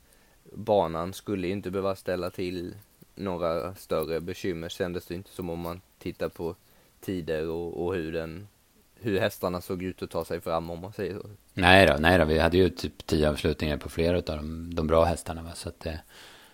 banan 0.53 1.13
skulle 1.13 1.47
ju 1.47 1.53
inte 1.53 1.71
behöva 1.71 1.95
ställa 1.95 2.29
till 2.29 2.75
några 3.15 3.75
större 3.75 4.19
bekymmer 4.19 4.69
kändes 4.69 5.05
det 5.05 5.15
inte 5.15 5.29
som 5.29 5.49
om 5.49 5.59
man 5.59 5.81
tittar 5.99 6.29
på 6.29 6.55
tider 6.99 7.47
och, 7.47 7.85
och 7.85 7.95
hur 7.95 8.11
den 8.11 8.47
hur 8.95 9.19
hästarna 9.19 9.61
såg 9.61 9.83
ut 9.83 10.01
att 10.01 10.09
ta 10.09 10.25
sig 10.25 10.41
fram 10.41 10.69
om 10.69 10.79
man 10.79 10.93
säger 10.93 11.13
så. 11.13 11.27
Nej 11.53 11.87
då, 11.87 11.95
nej 11.99 12.17
då, 12.17 12.25
vi 12.25 12.39
hade 12.39 12.57
ju 12.57 12.69
typ 12.69 13.05
tio 13.05 13.29
avslutningar 13.29 13.77
på 13.77 13.89
flera 13.89 14.17
av 14.17 14.23
de, 14.23 14.75
de 14.75 14.87
bra 14.87 15.03
hästarna 15.03 15.41
va? 15.41 15.49
så 15.55 15.69
att 15.69 15.79
det, 15.79 15.99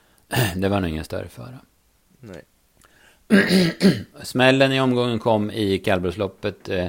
det 0.56 0.70
var 0.70 0.80
nog 0.80 0.90
ingen 0.90 1.04
större 1.04 1.28
fara. 1.28 1.60
Nej. 2.20 2.42
Smällen 4.24 4.72
i 4.72 4.82
omgången 4.82 5.20
kom 5.20 5.52
i 5.52 5.80
kallblodsloppet. 5.80 6.70
Eh, 6.70 6.88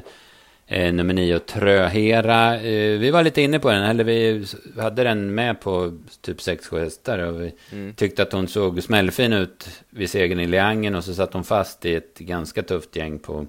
eh, 0.67 0.93
nummer 0.95 1.14
nio, 1.14 1.38
Tröhera. 1.38 2.57
Eh, 2.57 2.99
vi 2.99 3.11
var 3.11 3.23
lite 3.23 3.43
inne 3.43 3.59
på 3.59 3.71
den, 3.71 3.83
eller 3.83 4.05
vi 4.05 4.47
hade 4.76 5.05
den 5.05 5.35
med 5.35 5.61
på 5.61 5.99
typ 6.21 6.38
6-7 6.38 6.79
hästar. 6.79 7.19
Och 7.19 7.40
vi 7.40 7.52
mm. 7.73 7.95
tyckte 7.95 8.23
att 8.23 8.33
hon 8.33 8.49
såg 8.49 8.83
smällfin 8.83 9.33
ut 9.33 9.69
vid 9.90 10.11
segern 10.11 10.40
i 10.40 10.47
Leangen. 10.47 10.95
Och 10.95 11.05
så 11.05 11.14
satt 11.14 11.33
hon 11.33 11.45
fast 11.45 11.85
i 11.87 11.95
ett 11.95 12.19
ganska 12.19 12.62
tufft 12.62 12.97
gäng 12.97 13.19
på 13.19 13.47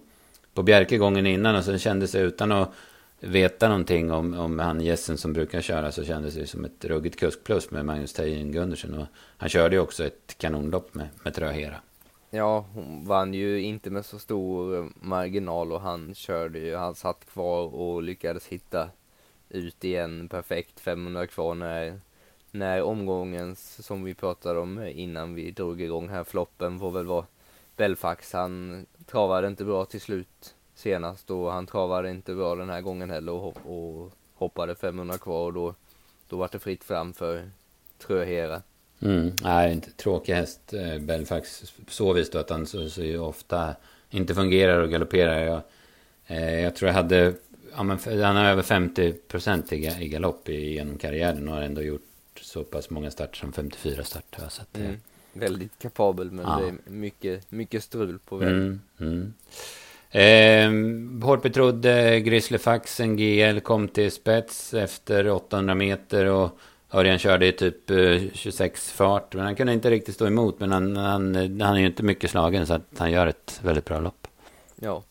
på 0.53 0.63
Bjerke 0.63 0.97
gången 0.97 1.25
innan 1.25 1.55
och 1.55 1.63
sen 1.63 1.79
kändes 1.79 2.11
det 2.11 2.19
utan 2.19 2.51
att 2.51 2.73
veta 3.21 3.67
någonting 3.67 4.11
om, 4.11 4.33
om 4.33 4.59
han 4.59 4.81
gässen 4.81 5.17
som 5.17 5.33
brukar 5.33 5.61
köra 5.61 5.91
så 5.91 6.03
kändes 6.03 6.33
det 6.33 6.47
som 6.47 6.65
ett 6.65 6.85
ruggigt 6.85 7.19
kuskplus 7.19 7.71
med 7.71 7.85
Magnus 7.85 8.13
Tejen 8.13 8.51
Gundersen. 8.51 8.93
Och 8.93 9.07
han 9.37 9.49
körde 9.49 9.75
ju 9.75 9.81
också 9.81 10.05
ett 10.05 10.35
kanonlopp 10.37 10.93
med, 10.93 11.07
med 11.23 11.33
Tröhera. 11.33 11.75
Ja, 12.29 12.65
hon 12.73 13.05
vann 13.05 13.33
ju 13.33 13.61
inte 13.61 13.89
med 13.89 14.05
så 14.05 14.19
stor 14.19 14.89
marginal 15.05 15.71
och 15.71 15.81
han 15.81 16.15
körde 16.15 16.59
ju, 16.59 16.75
han 16.75 16.95
satt 16.95 17.25
kvar 17.25 17.75
och 17.75 18.03
lyckades 18.03 18.47
hitta 18.47 18.89
ut 19.49 19.83
igen 19.83 20.27
perfekt 20.27 20.79
500 20.79 21.27
kvar 21.27 21.55
när, 21.55 21.99
när 22.51 22.81
omgången 22.81 23.55
som 23.55 24.03
vi 24.03 24.13
pratade 24.13 24.59
om 24.59 24.83
innan 24.83 25.35
vi 25.35 25.51
drog 25.51 25.81
igång 25.81 26.09
här, 26.09 26.23
floppen 26.23 26.79
får 26.79 26.91
väl 26.91 27.05
vara 27.05 27.25
Belfax. 27.75 28.33
Han 28.33 28.85
travade 29.05 29.47
inte 29.47 29.65
bra 29.65 29.85
till 29.85 30.01
slut 30.01 30.55
senast 30.81 31.31
och 31.31 31.51
han 31.51 31.67
travade 31.67 32.09
inte 32.09 32.33
bra 32.33 32.55
den 32.55 32.69
här 32.69 32.81
gången 32.81 33.09
heller 33.09 33.31
och, 33.31 33.57
och 33.65 34.11
hoppade 34.33 34.75
500 34.75 35.17
kvar 35.17 35.45
och 35.45 35.53
då, 35.53 35.75
då 36.27 36.37
var 36.37 36.49
det 36.51 36.59
fritt 36.59 36.83
fram 36.83 37.13
för 37.13 37.49
Tröhera. 38.07 38.61
Mm. 38.99 39.31
Nej, 39.43 39.73
inte 39.73 39.91
tråkig 39.91 40.33
häst, 40.33 40.73
eh, 40.73 40.99
Belfax. 40.99 41.73
Så 41.87 42.13
vis 42.13 42.29
då 42.29 42.39
att 42.39 42.49
han 42.49 42.65
så, 42.65 42.89
så 42.89 43.19
ofta 43.19 43.75
inte 44.09 44.35
fungerar 44.35 44.81
och 44.81 44.89
galopperar. 44.89 45.39
Jag, 45.39 45.61
eh, 46.27 46.59
jag 46.59 46.75
tror 46.75 46.87
jag 46.87 46.95
hade, 46.95 47.33
ja, 47.75 47.83
men, 47.83 47.99
han 48.05 48.35
har 48.35 48.45
över 48.45 48.63
50 48.63 49.13
procent 49.13 49.73
i, 49.73 49.75
i 49.75 50.07
galopp 50.07 50.49
genom 50.49 50.97
karriären 50.97 51.47
och 51.47 51.55
har 51.55 51.61
ändå 51.61 51.81
gjort 51.81 52.01
så 52.41 52.63
pass 52.63 52.89
många 52.89 53.11
starter 53.11 53.37
som 53.37 53.53
54 53.53 54.03
starter. 54.03 54.49
Så 54.49 54.61
att, 54.61 54.77
mm. 54.77 54.95
Väldigt 55.33 55.79
kapabel 55.79 56.31
men 56.31 56.45
ja. 56.45 56.59
det 56.59 56.67
är 56.67 56.91
mycket, 56.91 57.51
mycket 57.51 57.83
strul 57.83 58.19
på 58.19 58.37
vägen. 58.37 58.55
Mm, 58.57 58.79
mm. 59.13 59.33
Eh, 60.11 60.71
hårt 61.23 61.41
betrodd 61.41 61.85
eh, 61.85 62.15
Grizzlyfaxen 62.15 63.17
GL 63.17 63.59
kom 63.59 63.87
till 63.87 64.11
spets 64.11 64.73
efter 64.73 65.29
800 65.29 65.75
meter 65.75 66.25
och 66.25 66.49
Örjan 66.93 67.19
körde 67.19 67.47
i 67.47 67.51
typ 67.51 67.89
eh, 67.89 68.21
26 68.33 68.91
fart. 68.91 69.35
Men 69.35 69.45
han 69.45 69.55
kunde 69.55 69.73
inte 69.73 69.89
riktigt 69.89 70.15
stå 70.15 70.27
emot. 70.27 70.59
Men 70.59 70.71
han, 70.71 70.97
han, 70.97 71.35
han 71.61 71.75
är 71.75 71.79
ju 71.79 71.85
inte 71.85 72.03
mycket 72.03 72.31
slagen 72.31 72.67
så 72.67 72.73
att 72.73 72.97
han 72.97 73.11
gör 73.11 73.27
ett 73.27 73.59
väldigt 73.63 73.85
bra 73.85 73.99
lopp. 73.99 74.27
Ja, 74.75 75.03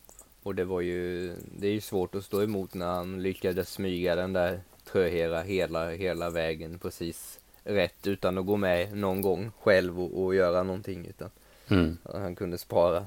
och 0.43 0.55
det 0.55 0.63
var 0.63 0.81
ju, 0.81 1.31
det 1.59 1.67
är 1.67 1.71
ju 1.71 1.81
svårt 1.81 2.15
att 2.15 2.23
stå 2.23 2.43
emot 2.43 2.73
när 2.73 2.85
han 2.85 3.21
lyckades 3.21 3.69
smyga 3.69 4.15
den 4.15 4.33
där 4.33 4.59
Tröhera 4.91 5.41
hela, 5.41 5.89
hela 5.89 6.29
vägen 6.29 6.79
precis 6.79 7.39
rätt 7.63 8.07
utan 8.07 8.37
att 8.37 8.45
gå 8.45 8.57
med 8.57 8.97
någon 8.97 9.21
gång 9.21 9.51
själv 9.59 10.01
och, 10.01 10.23
och 10.23 10.35
göra 10.35 10.63
någonting 10.63 11.05
utan 11.09 11.29
mm. 11.67 11.97
han 12.13 12.35
kunde 12.35 12.57
spara. 12.57 13.05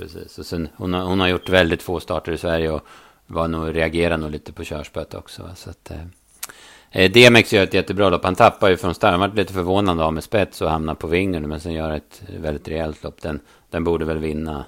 Precis, 0.00 0.38
och 0.38 0.46
sen 0.46 0.68
hon 0.76 0.94
har, 0.94 1.04
hon 1.04 1.20
har 1.20 1.28
gjort 1.28 1.48
väldigt 1.48 1.82
få 1.82 2.00
starter 2.00 2.32
i 2.32 2.38
Sverige 2.38 2.70
och 2.70 2.82
var 3.26 3.48
nog, 3.48 3.76
reagerade 3.76 4.16
nog 4.16 4.30
lite 4.30 4.52
på 4.52 4.64
körspöet 4.64 5.14
också. 5.14 5.42
Va? 5.42 5.54
Så 5.54 5.70
att, 5.70 5.90
eh, 5.90 6.04
eh 6.90 7.12
DMX 7.12 7.52
gör 7.52 7.62
ett 7.62 7.74
jättebra 7.74 8.10
lopp. 8.10 8.24
Han 8.24 8.34
tappar 8.34 8.70
ju 8.70 8.76
från 8.76 8.94
start. 8.94 9.10
Han 9.10 9.20
var 9.20 9.28
lite 9.28 9.52
förvånad 9.52 10.00
av 10.00 10.14
med 10.14 10.24
spets 10.24 10.62
och 10.62 10.70
hamnar 10.70 10.94
på 10.94 11.06
vingen. 11.06 11.48
Men 11.48 11.60
sen 11.60 11.72
gör 11.72 11.90
ett 11.90 12.22
väldigt 12.38 12.68
rejält 12.68 13.02
lopp. 13.02 13.22
Den, 13.22 13.40
den 13.70 13.84
borde 13.84 14.04
väl 14.04 14.18
vinna 14.18 14.64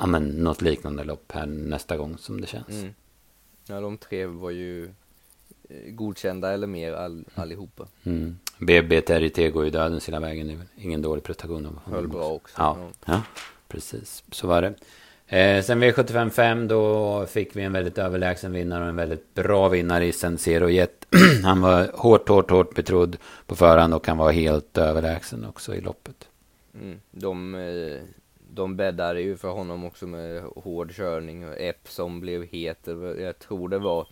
ja, 0.00 0.06
men, 0.06 0.28
något 0.28 0.62
liknande 0.62 1.04
lopp 1.04 1.32
här 1.32 1.46
nästa 1.46 1.96
gång 1.96 2.18
som 2.18 2.40
det 2.40 2.46
känns. 2.46 2.68
Mm. 2.68 2.94
Ja, 3.66 3.80
de 3.80 3.98
tre 3.98 4.26
var 4.26 4.50
ju 4.50 4.84
eh, 5.68 5.90
godkända 5.90 6.52
eller 6.52 6.66
mer 6.66 6.92
all, 6.92 7.24
allihopa. 7.34 7.86
Mm. 8.04 8.38
BB 8.58 9.00
Terry 9.00 9.50
går 9.50 9.64
ju 9.64 9.70
dödens 9.70 10.08
hela 10.08 10.20
vägen. 10.20 10.62
Ingen 10.76 11.02
dålig 11.02 11.24
prestation. 11.24 11.80
Höll 11.84 12.08
bra 12.08 12.28
också. 12.28 12.54
Ja, 12.58 12.90
ja 13.04 13.22
precis. 13.72 14.24
Så 14.30 14.46
var 14.46 14.62
det. 14.62 14.74
Eh, 15.26 15.62
sen 15.62 15.82
V75 15.82 16.68
då 16.68 17.26
fick 17.26 17.56
vi 17.56 17.62
en 17.62 17.72
väldigt 17.72 17.98
överlägsen 17.98 18.52
vinnare 18.52 18.82
och 18.82 18.88
en 18.88 18.96
väldigt 18.96 19.34
bra 19.34 19.68
vinnare 19.68 20.06
i 20.06 20.12
Sensero 20.12 20.68
Jet. 20.68 21.06
han 21.44 21.60
var 21.60 21.90
hårt, 21.94 22.28
hårt, 22.28 22.50
hårt 22.50 22.74
betrodd 22.74 23.16
på 23.46 23.56
förhand 23.56 23.94
och 23.94 24.06
han 24.06 24.18
var 24.18 24.32
helt 24.32 24.78
överlägsen 24.78 25.44
också 25.44 25.74
i 25.74 25.80
loppet. 25.80 26.28
Mm. 26.74 27.00
De, 27.10 27.54
eh, 27.54 28.00
de 28.50 28.76
bäddade 28.76 29.20
ju 29.20 29.36
för 29.36 29.48
honom 29.48 29.84
också 29.84 30.06
med 30.06 30.42
hård 30.42 30.92
körning. 30.92 31.42
Epp 31.56 31.88
som 31.88 32.20
blev 32.20 32.42
het. 32.42 32.88
Jag 33.18 33.38
tror 33.38 33.68
det 33.68 33.78
var, 33.78 34.06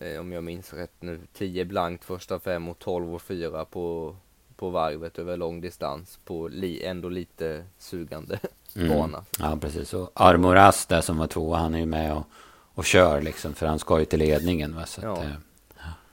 eh, 0.00 0.20
om 0.20 0.32
jag 0.32 0.44
minns 0.44 0.72
rätt 0.72 1.02
nu, 1.02 1.20
10 1.32 1.64
blankt 1.64 2.04
första 2.04 2.38
fem 2.38 2.68
och 2.68 2.78
12 2.78 3.14
och 3.14 3.22
4 3.22 3.64
på, 3.64 4.16
på 4.56 4.70
varvet 4.70 5.18
över 5.18 5.36
lång 5.36 5.60
distans 5.60 6.18
på 6.24 6.48
li, 6.48 6.84
ändå 6.84 7.08
lite 7.08 7.64
sugande 7.78 8.38
mm. 8.76 8.88
bana. 8.88 9.24
Ja, 9.38 9.58
precis. 9.60 9.94
Och 9.94 10.10
Armoras 10.14 10.86
där 10.86 11.00
som 11.00 11.18
var 11.18 11.26
två, 11.26 11.54
han 11.54 11.74
är 11.74 11.78
ju 11.78 11.86
med 11.86 12.12
och, 12.12 12.26
och 12.74 12.84
kör 12.84 13.22
liksom, 13.22 13.54
för 13.54 13.66
han 13.66 13.78
ska 13.78 13.98
ju 13.98 14.04
till 14.04 14.18
ledningen. 14.18 14.74
Va? 14.74 14.86
Så 14.86 15.00
ja. 15.02 15.12
Att, 15.12 15.24
eh, 15.24 15.30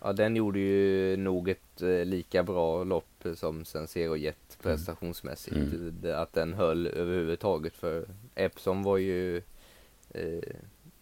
ja, 0.02 0.14
den 0.14 0.36
gjorde 0.36 0.60
ju 0.60 1.18
nog 1.18 1.50
ett 1.50 1.82
eh, 1.82 2.06
lika 2.06 2.44
bra 2.44 2.84
lopp 2.84 3.24
som 3.36 3.66
Sensero 3.66 4.16
Jet 4.16 4.58
prestationsmässigt. 4.64 5.56
Mm. 5.56 6.16
Att 6.16 6.34
den 6.34 6.54
höll 6.54 6.88
överhuvudtaget 6.88 7.74
för 7.76 8.06
Epsom 8.36 8.84
var 8.84 8.98
ju 8.98 9.38
eh, 10.10 10.54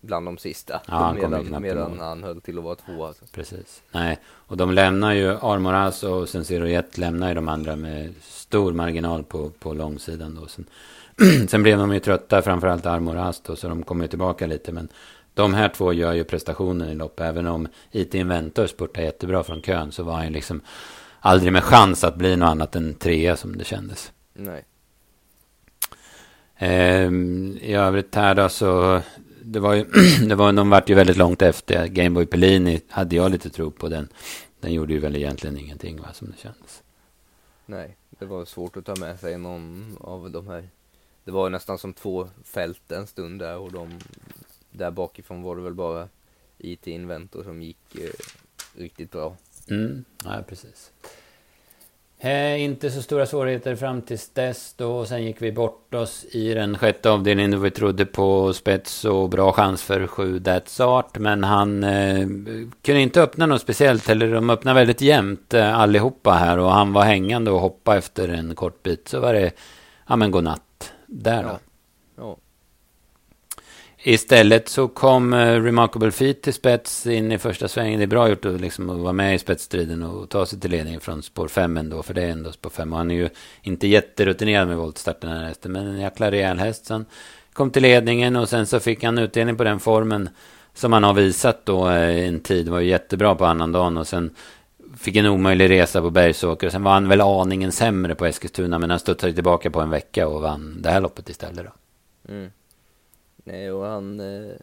bland 0.01 0.27
de 0.27 0.37
sista. 0.37 0.81
Ja, 0.87 1.13
medan 1.13 1.61
medan 1.61 1.99
han 1.99 2.23
höll 2.23 2.41
till 2.41 2.57
att 2.57 2.63
vara 2.63 2.75
två. 2.75 3.05
Alltså. 3.05 3.25
Precis. 3.31 3.81
Nej, 3.91 4.19
och 4.25 4.57
de 4.57 4.71
lämnar 4.71 5.13
ju 5.13 5.29
Armoras 5.29 6.03
och 6.03 6.29
Sensero 6.29 6.67
Jet 6.67 6.97
lämnar 6.97 7.27
ju 7.27 7.33
de 7.33 7.47
andra 7.47 7.75
med 7.75 8.13
stor 8.21 8.73
marginal 8.73 9.23
på, 9.23 9.49
på 9.49 9.73
långsidan 9.73 10.35
då. 10.35 10.47
Sen, 10.47 10.65
sen 11.47 11.63
blev 11.63 11.77
de 11.77 11.93
ju 11.93 11.99
trötta, 11.99 12.41
framförallt 12.41 12.85
Armoras 12.85 13.41
då, 13.41 13.55
så 13.55 13.67
de 13.67 13.83
kommer 13.83 14.03
ju 14.03 14.07
tillbaka 14.07 14.47
lite. 14.47 14.71
Men 14.71 14.89
de 15.33 15.53
här 15.53 15.69
två 15.69 15.93
gör 15.93 16.13
ju 16.13 16.23
prestationen 16.23 16.89
i 16.89 16.95
lopp. 16.95 17.19
Även 17.19 17.47
om 17.47 17.67
IT 17.91 18.15
Inventor 18.15 18.67
spurtar 18.67 19.01
jättebra 19.01 19.43
från 19.43 19.61
kön 19.61 19.91
så 19.91 20.03
var 20.03 20.13
han 20.13 20.25
ju 20.25 20.31
liksom 20.31 20.61
aldrig 21.19 21.53
med 21.53 21.63
chans 21.63 22.03
att 22.03 22.15
bli 22.15 22.35
något 22.35 22.47
annat 22.47 22.75
än 22.75 22.93
trea 22.93 23.38
som 23.38 23.57
det 23.57 23.63
kändes. 23.63 24.11
Nej. 24.33 24.65
Ehm, 26.57 27.57
I 27.61 27.73
övrigt 27.73 28.15
här 28.15 28.35
då 28.35 28.49
så 28.49 29.01
det 29.41 29.59
var 29.59 29.73
ju, 29.73 29.83
det 30.27 30.35
var, 30.35 30.53
de 30.53 30.69
vart 30.69 30.89
ju 30.89 30.95
väldigt 30.95 31.17
långt 31.17 31.41
efter. 31.41 31.88
Gameboy 31.88 32.25
Pellini 32.25 32.81
hade 32.89 33.15
jag 33.15 33.31
lite 33.31 33.49
tro 33.49 33.71
på 33.71 33.89
den. 33.89 34.07
Den 34.59 34.73
gjorde 34.73 34.93
ju 34.93 34.99
väl 34.99 35.15
egentligen 35.15 35.57
ingenting 35.57 36.01
va, 36.01 36.07
som 36.13 36.27
det 36.27 36.38
kändes. 36.38 36.83
Nej, 37.65 37.97
det 38.09 38.25
var 38.25 38.45
svårt 38.45 38.77
att 38.77 38.85
ta 38.85 38.95
med 38.95 39.19
sig 39.19 39.38
någon 39.38 39.97
av 40.01 40.31
de 40.31 40.47
här. 40.47 40.69
Det 41.29 41.33
var 41.33 41.50
nästan 41.50 41.77
som 41.77 41.93
två 41.93 42.27
fält 42.43 42.91
en 42.91 43.07
stund 43.07 43.39
där 43.39 43.57
och 43.57 43.71
de 43.71 44.00
där 44.71 44.91
bakifrån 44.91 45.41
var 45.41 45.55
det 45.55 45.62
väl 45.62 45.74
bara 45.74 46.07
IT 46.57 46.88
Inventor 46.88 47.43
som 47.43 47.62
gick 47.62 47.95
eh, 47.95 48.09
riktigt 48.81 49.12
bra. 49.12 49.36
Mm, 49.69 50.05
ja, 50.25 50.43
precis. 50.48 50.91
Eh, 52.19 52.63
inte 52.63 52.91
så 52.91 53.01
stora 53.01 53.25
svårigheter 53.25 53.75
fram 53.75 54.01
tills 54.01 54.29
dess 54.29 54.74
då. 54.77 54.91
Och 54.91 55.07
sen 55.07 55.24
gick 55.24 55.41
vi 55.41 55.51
bort 55.51 55.93
oss 55.93 56.25
i 56.31 56.53
den 56.53 56.77
sjätte 56.77 57.09
avdelningen 57.09 57.51
då 57.51 57.57
vi 57.57 57.71
trodde 57.71 58.05
på 58.05 58.53
spets 58.53 59.05
och 59.05 59.29
bra 59.29 59.51
chans 59.51 59.83
för 59.83 60.07
sju 60.07 60.39
That's 60.39 60.81
Art. 60.81 61.17
Men 61.19 61.43
han 61.43 61.83
eh, 61.83 62.27
kunde 62.81 63.01
inte 63.01 63.21
öppna 63.21 63.45
något 63.45 63.62
speciellt. 63.62 64.09
Eller 64.09 64.33
de 64.33 64.50
öppnade 64.50 64.79
väldigt 64.79 65.01
jämnt 65.01 65.53
eh, 65.53 65.79
allihopa 65.79 66.31
här. 66.31 66.57
Och 66.57 66.71
han 66.71 66.93
var 66.93 67.03
hängande 67.03 67.51
och 67.51 67.59
hoppade 67.59 67.98
efter 67.98 68.27
en 68.27 68.55
kort 68.55 68.83
bit. 68.83 69.07
Så 69.07 69.19
var 69.19 69.33
det, 69.33 69.51
ja 70.07 70.15
men 70.15 70.31
godnatt 70.31 70.62
där 71.09 71.43
då. 71.43 71.49
Ja. 71.49 71.59
ja. 72.15 72.37
Istället 74.03 74.69
så 74.69 74.87
kom 74.87 75.33
uh, 75.33 75.63
Remarkable 75.63 76.11
Feet 76.11 76.41
till 76.41 76.53
spets 76.53 77.07
in 77.07 77.31
i 77.31 77.37
första 77.37 77.67
svängen. 77.67 77.99
Det 77.99 78.05
är 78.05 78.07
bra 78.07 78.29
gjort 78.29 78.45
att, 78.45 78.61
liksom, 78.61 79.01
vara 79.01 79.13
med 79.13 79.35
i 79.35 79.39
spetsstriden 79.39 80.03
och 80.03 80.29
ta 80.29 80.45
sig 80.45 80.59
till 80.59 80.71
ledningen 80.71 81.01
från 81.01 81.23
spår 81.23 81.47
5 81.47 81.77
ändå. 81.77 82.03
För 82.03 82.13
det 82.13 82.23
är 82.23 82.29
ändå 82.29 82.51
spår 82.51 82.69
5. 82.69 82.93
Och 82.93 82.97
han 82.97 83.11
är 83.11 83.15
ju 83.15 83.29
inte 83.61 83.87
jätterutinerad 83.87 84.67
med 84.67 84.77
voltstarten 84.77 85.29
den 85.29 85.39
här 85.39 85.47
hästen. 85.47 85.71
Men 85.71 85.87
en 85.87 85.99
jäkla 85.99 86.31
rejäl 86.31 86.59
häst. 86.59 86.89
Han 86.89 87.05
kom 87.53 87.71
till 87.71 87.81
ledningen 87.81 88.35
och 88.35 88.49
sen 88.49 88.65
så 88.65 88.79
fick 88.79 89.03
han 89.03 89.17
utdelning 89.17 89.57
på 89.57 89.63
den 89.63 89.79
formen 89.79 90.29
som 90.73 90.93
han 90.93 91.03
har 91.03 91.13
visat 91.13 91.65
då 91.65 91.87
uh, 91.87 92.27
en 92.27 92.39
tid. 92.39 92.69
Var 92.69 92.79
ju 92.79 92.89
jättebra 92.89 93.35
på 93.35 93.45
annandagen 93.45 93.97
och 93.97 94.07
sen 94.07 94.35
fick 94.98 95.15
en 95.15 95.25
omöjlig 95.25 95.69
resa 95.69 96.01
på 96.01 96.10
Bergsåker. 96.10 96.69
Sen 96.69 96.84
var 96.84 96.91
han 96.91 97.08
väl 97.08 97.22
aningen 97.22 97.72
sämre 97.72 98.15
på 98.15 98.25
Eskilstuna. 98.25 98.79
Men 98.79 98.89
han 98.89 99.00
studsade 99.00 99.34
tillbaka 99.34 99.72
på 99.72 99.81
en 99.81 99.89
vecka 99.89 100.27
och 100.27 100.41
vann 100.41 100.81
det 100.81 100.89
här 100.89 101.01
loppet 101.01 101.29
istället 101.29 101.65
då. 101.65 101.72
Mm. 102.34 102.51
Nej, 103.43 103.72
och 103.72 103.86
han 103.86 104.19
eh, 104.19 104.55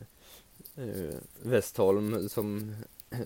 eh, 0.76 1.14
Westholm 1.42 2.28
som, 2.28 2.76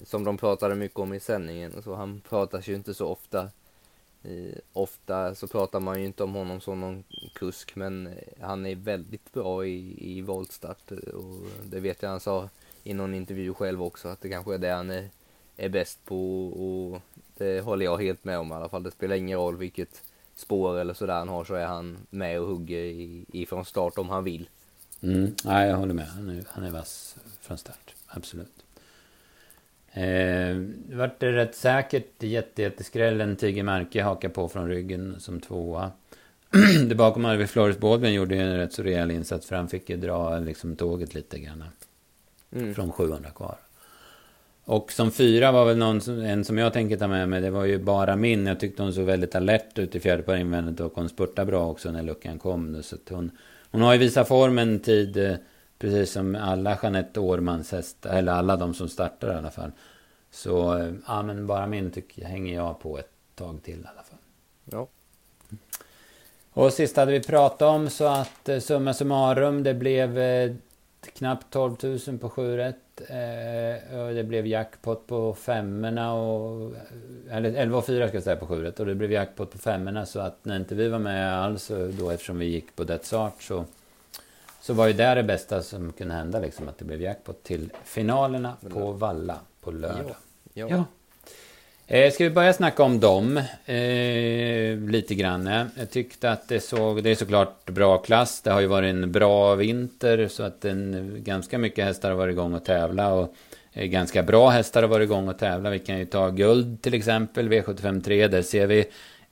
som 0.04 0.25
de 0.25 0.37
pratade 0.37 0.75
mycket 0.75 0.99
om 0.99 1.14
i 1.14 1.21
sändningen, 1.21 1.83
så 1.83 1.95
han 1.95 2.21
pratas 2.28 2.69
ju 2.69 2.75
inte 2.75 2.95
så 2.95 3.07
ofta. 3.07 3.49
Eh, 4.23 4.59
ofta 4.73 5.35
så 5.35 5.49
pratar 5.49 5.80
man 5.80 6.00
ju 6.00 6.07
inte 6.07 6.25
om 6.25 6.35
honom 6.35 6.61
som 6.61 6.80
någon 6.80 7.04
kusk, 7.35 7.76
men 7.76 8.07
eh, 8.07 8.12
han 8.40 8.66
är 8.66 8.75
väldigt 8.75 9.33
bra 9.33 9.66
i, 9.66 9.97
i 10.16 10.21
voltstart 10.21 10.92
eh, 10.92 11.14
och 11.14 11.47
det 11.64 11.80
vet 11.80 12.02
jag 12.02 12.11
han 12.11 12.21
sa 12.21 12.49
i 12.85 12.95
någon 12.95 13.14
intervju 13.14 13.54
själv 13.54 13.83
också, 13.83 14.09
att 14.09 14.21
det 14.21 14.28
kanske 14.28 14.54
är 14.54 14.59
det 14.59 14.71
han 14.71 14.90
är, 14.90 15.09
är 15.61 15.69
bäst 15.69 16.05
på 16.05 16.47
och 16.49 17.02
det 17.38 17.61
håller 17.61 17.85
jag 17.85 17.99
helt 17.99 18.25
med 18.25 18.38
om 18.38 18.52
i 18.52 18.55
alla 18.55 18.69
fall. 18.69 18.83
Det 18.83 18.90
spelar 18.90 19.17
ingen 19.17 19.38
roll 19.38 19.57
vilket 19.57 20.02
spår 20.37 20.79
eller 20.79 20.95
sådär 20.95 21.14
han 21.14 21.29
har 21.29 21.45
så 21.45 21.55
är 21.55 21.67
han 21.67 21.99
med 22.11 22.40
och 22.40 22.47
hugger 22.47 22.79
i, 22.79 23.25
ifrån 23.33 23.64
start 23.64 23.99
om 23.99 24.09
han 24.09 24.25
vill. 24.25 24.49
Mm. 25.02 25.35
Ja, 25.45 25.67
jag 25.67 25.76
håller 25.76 25.95
med. 25.95 26.07
Han 26.07 26.31
är, 26.31 26.45
han 26.49 26.64
är 26.64 26.71
vass 26.71 27.17
från 27.40 27.59
start. 27.59 27.95
Absolut. 28.07 28.64
Eh, 29.93 30.57
vart 30.97 31.21
det 31.21 31.33
rätt 31.33 31.55
säkert 31.55 32.23
jätte, 32.23 32.62
jätteskrällen. 32.62 33.37
Tiger 33.37 33.62
Marke 33.62 34.02
hakar 34.02 34.29
på 34.29 34.49
från 34.49 34.69
ryggen 34.69 35.21
som 35.21 35.40
tvåa. 35.40 35.90
det 36.88 36.95
bakom 36.95 37.25
Arvid 37.25 37.50
Flores 37.50 37.79
Baldwin 37.79 38.12
gjorde 38.12 38.35
ju 38.35 38.40
en 38.40 38.57
rätt 38.57 38.73
så 38.73 38.83
rejäl 38.83 39.11
insats. 39.11 39.47
För 39.47 39.57
han 39.57 39.69
fick 39.69 39.90
ju 39.90 39.97
dra 39.97 40.38
liksom, 40.38 40.76
tåget 40.76 41.14
lite 41.14 41.38
grann. 41.38 41.64
Mm. 42.52 42.75
Från 42.75 42.93
700 42.93 43.31
kvar. 43.31 43.57
Och 44.70 44.92
som 44.92 45.10
fyra 45.10 45.52
var 45.52 45.64
väl 45.64 45.76
någon 45.76 46.00
som, 46.00 46.20
en 46.20 46.44
som 46.44 46.58
jag 46.58 46.72
tänker 46.72 46.96
ta 46.96 47.08
med 47.08 47.28
mig. 47.28 47.40
Det 47.40 47.50
var 47.50 47.64
ju 47.64 47.78
bara 47.78 48.16
min. 48.16 48.46
Jag 48.46 48.60
tyckte 48.60 48.82
hon 48.82 48.92
såg 48.92 49.04
väldigt 49.04 49.34
alert 49.34 49.78
ut 49.78 49.94
i 49.94 50.00
fjärde 50.00 50.22
par 50.22 50.36
invändigt. 50.36 50.80
Och 50.80 50.92
hon 50.94 51.08
spurtade 51.08 51.46
bra 51.46 51.70
också 51.70 51.90
när 51.90 52.02
luckan 52.02 52.38
kom. 52.38 52.82
Så 52.82 52.96
hon, 53.08 53.30
hon 53.70 53.80
har 53.80 53.92
ju 53.92 53.98
visat 53.98 54.28
form 54.28 54.58
en 54.58 54.80
tid. 54.80 55.16
Eh, 55.16 55.34
precis 55.78 56.12
som 56.12 56.34
alla 56.34 56.78
Jeanette 56.82 57.20
Årmans 57.20 57.72
hästar. 57.72 58.10
Eller 58.10 58.32
alla 58.32 58.56
de 58.56 58.74
som 58.74 58.88
startar 58.88 59.32
i 59.32 59.36
alla 59.36 59.50
fall. 59.50 59.72
Så 60.30 60.78
eh, 60.78 60.92
ja 61.06 61.22
men 61.22 61.46
bara 61.46 61.66
min 61.66 61.90
tycker, 61.90 62.24
hänger 62.24 62.54
jag 62.54 62.80
på 62.80 62.98
ett 62.98 63.12
tag 63.34 63.62
till 63.62 63.80
i 63.80 63.86
alla 63.92 64.02
fall. 64.02 64.18
Ja. 64.64 64.88
Och 66.52 66.72
sist 66.72 66.96
hade 66.96 67.12
vi 67.12 67.20
pratat 67.20 67.62
om 67.62 67.90
så 67.90 68.04
att 68.04 68.48
eh, 68.48 68.58
summa 68.58 68.94
summarum 68.94 69.62
det 69.62 69.74
blev 69.74 70.18
knappt 71.14 71.46
12 71.50 71.76
000 71.82 72.18
på 72.18 72.30
7 72.30 72.56
rätt. 72.56 72.76
Eh, 73.09 74.00
och 74.00 74.14
det 74.14 74.25
blev 74.25 74.47
jackpot 74.47 75.07
på 75.07 75.35
femmorna 75.35 76.14
och... 76.14 76.73
Eller 77.30 77.54
11 77.54 77.78
och 77.78 77.87
4 77.87 78.09
ska 78.09 78.16
jag 78.16 78.25
säga 78.25 78.37
på 78.37 78.47
7 78.47 78.62
rätt. 78.62 78.80
Och 78.80 78.87
det 78.87 78.95
blev 78.95 79.12
jackpot 79.12 79.52
på 79.52 79.59
femmorna 79.59 80.07
så 80.07 80.21
att 80.21 80.45
när 80.45 80.57
inte 80.57 80.75
vi 80.75 80.88
var 80.88 80.99
med 80.99 81.42
alls 81.42 81.71
då 81.99 82.11
eftersom 82.11 82.38
vi 82.38 82.47
gick 82.47 82.76
på 82.76 82.85
Death's 82.85 83.14
Art 83.14 83.42
så... 83.42 83.64
Så 84.62 84.75
var 84.75 84.87
ju 84.87 84.92
det 84.92 85.14
det 85.14 85.23
bästa 85.23 85.62
som 85.62 85.92
kunde 85.92 86.14
hända 86.14 86.40
liksom 86.40 86.69
att 86.69 86.78
det 86.78 86.85
blev 86.85 87.02
jackpot 87.02 87.42
till 87.42 87.73
finalerna 87.85 88.57
på 88.71 88.92
Valla 88.92 89.38
på 89.61 89.71
lördag. 89.71 90.16
Ja. 90.52 90.66
ja. 90.71 90.85
Eh, 91.92 92.12
ska 92.12 92.25
vi 92.25 92.30
börja 92.30 92.52
snacka 92.52 92.82
om 92.82 93.00
dem 93.00 93.37
eh, 93.66 94.76
lite 94.90 95.14
grann? 95.14 95.70
Jag 95.76 95.90
tyckte 95.90 96.30
att 96.30 96.49
det 96.49 96.61
såg, 96.61 97.02
det 97.02 97.11
är 97.11 97.14
såklart 97.14 97.70
bra 97.70 97.99
klass. 97.99 98.40
Det 98.40 98.50
har 98.50 98.61
ju 98.61 98.66
varit 98.66 98.90
en 98.90 99.12
bra 99.12 99.54
vinter 99.54 100.28
så 100.28 100.42
att 100.42 100.64
en, 100.64 101.16
ganska 101.18 101.59
mycket 101.59 101.85
hästar 101.85 102.11
har 102.11 102.16
varit 102.16 102.32
igång 102.32 102.54
och 102.54 102.64
tävla 102.64 103.12
och 103.12 103.35
eh, 103.73 103.85
ganska 103.87 104.23
bra 104.23 104.49
hästar 104.49 104.82
har 104.82 104.88
varit 104.88 105.04
igång 105.04 105.28
och 105.28 105.38
tävla. 105.38 105.70
Vi 105.70 105.78
kan 105.78 105.99
ju 105.99 106.06
ta 106.06 106.28
guld 106.28 106.82
till 106.82 106.94
exempel, 106.94 107.49
V753. 107.49 108.28
Där 108.28 108.42
ser 108.42 108.66
vi 108.66 108.85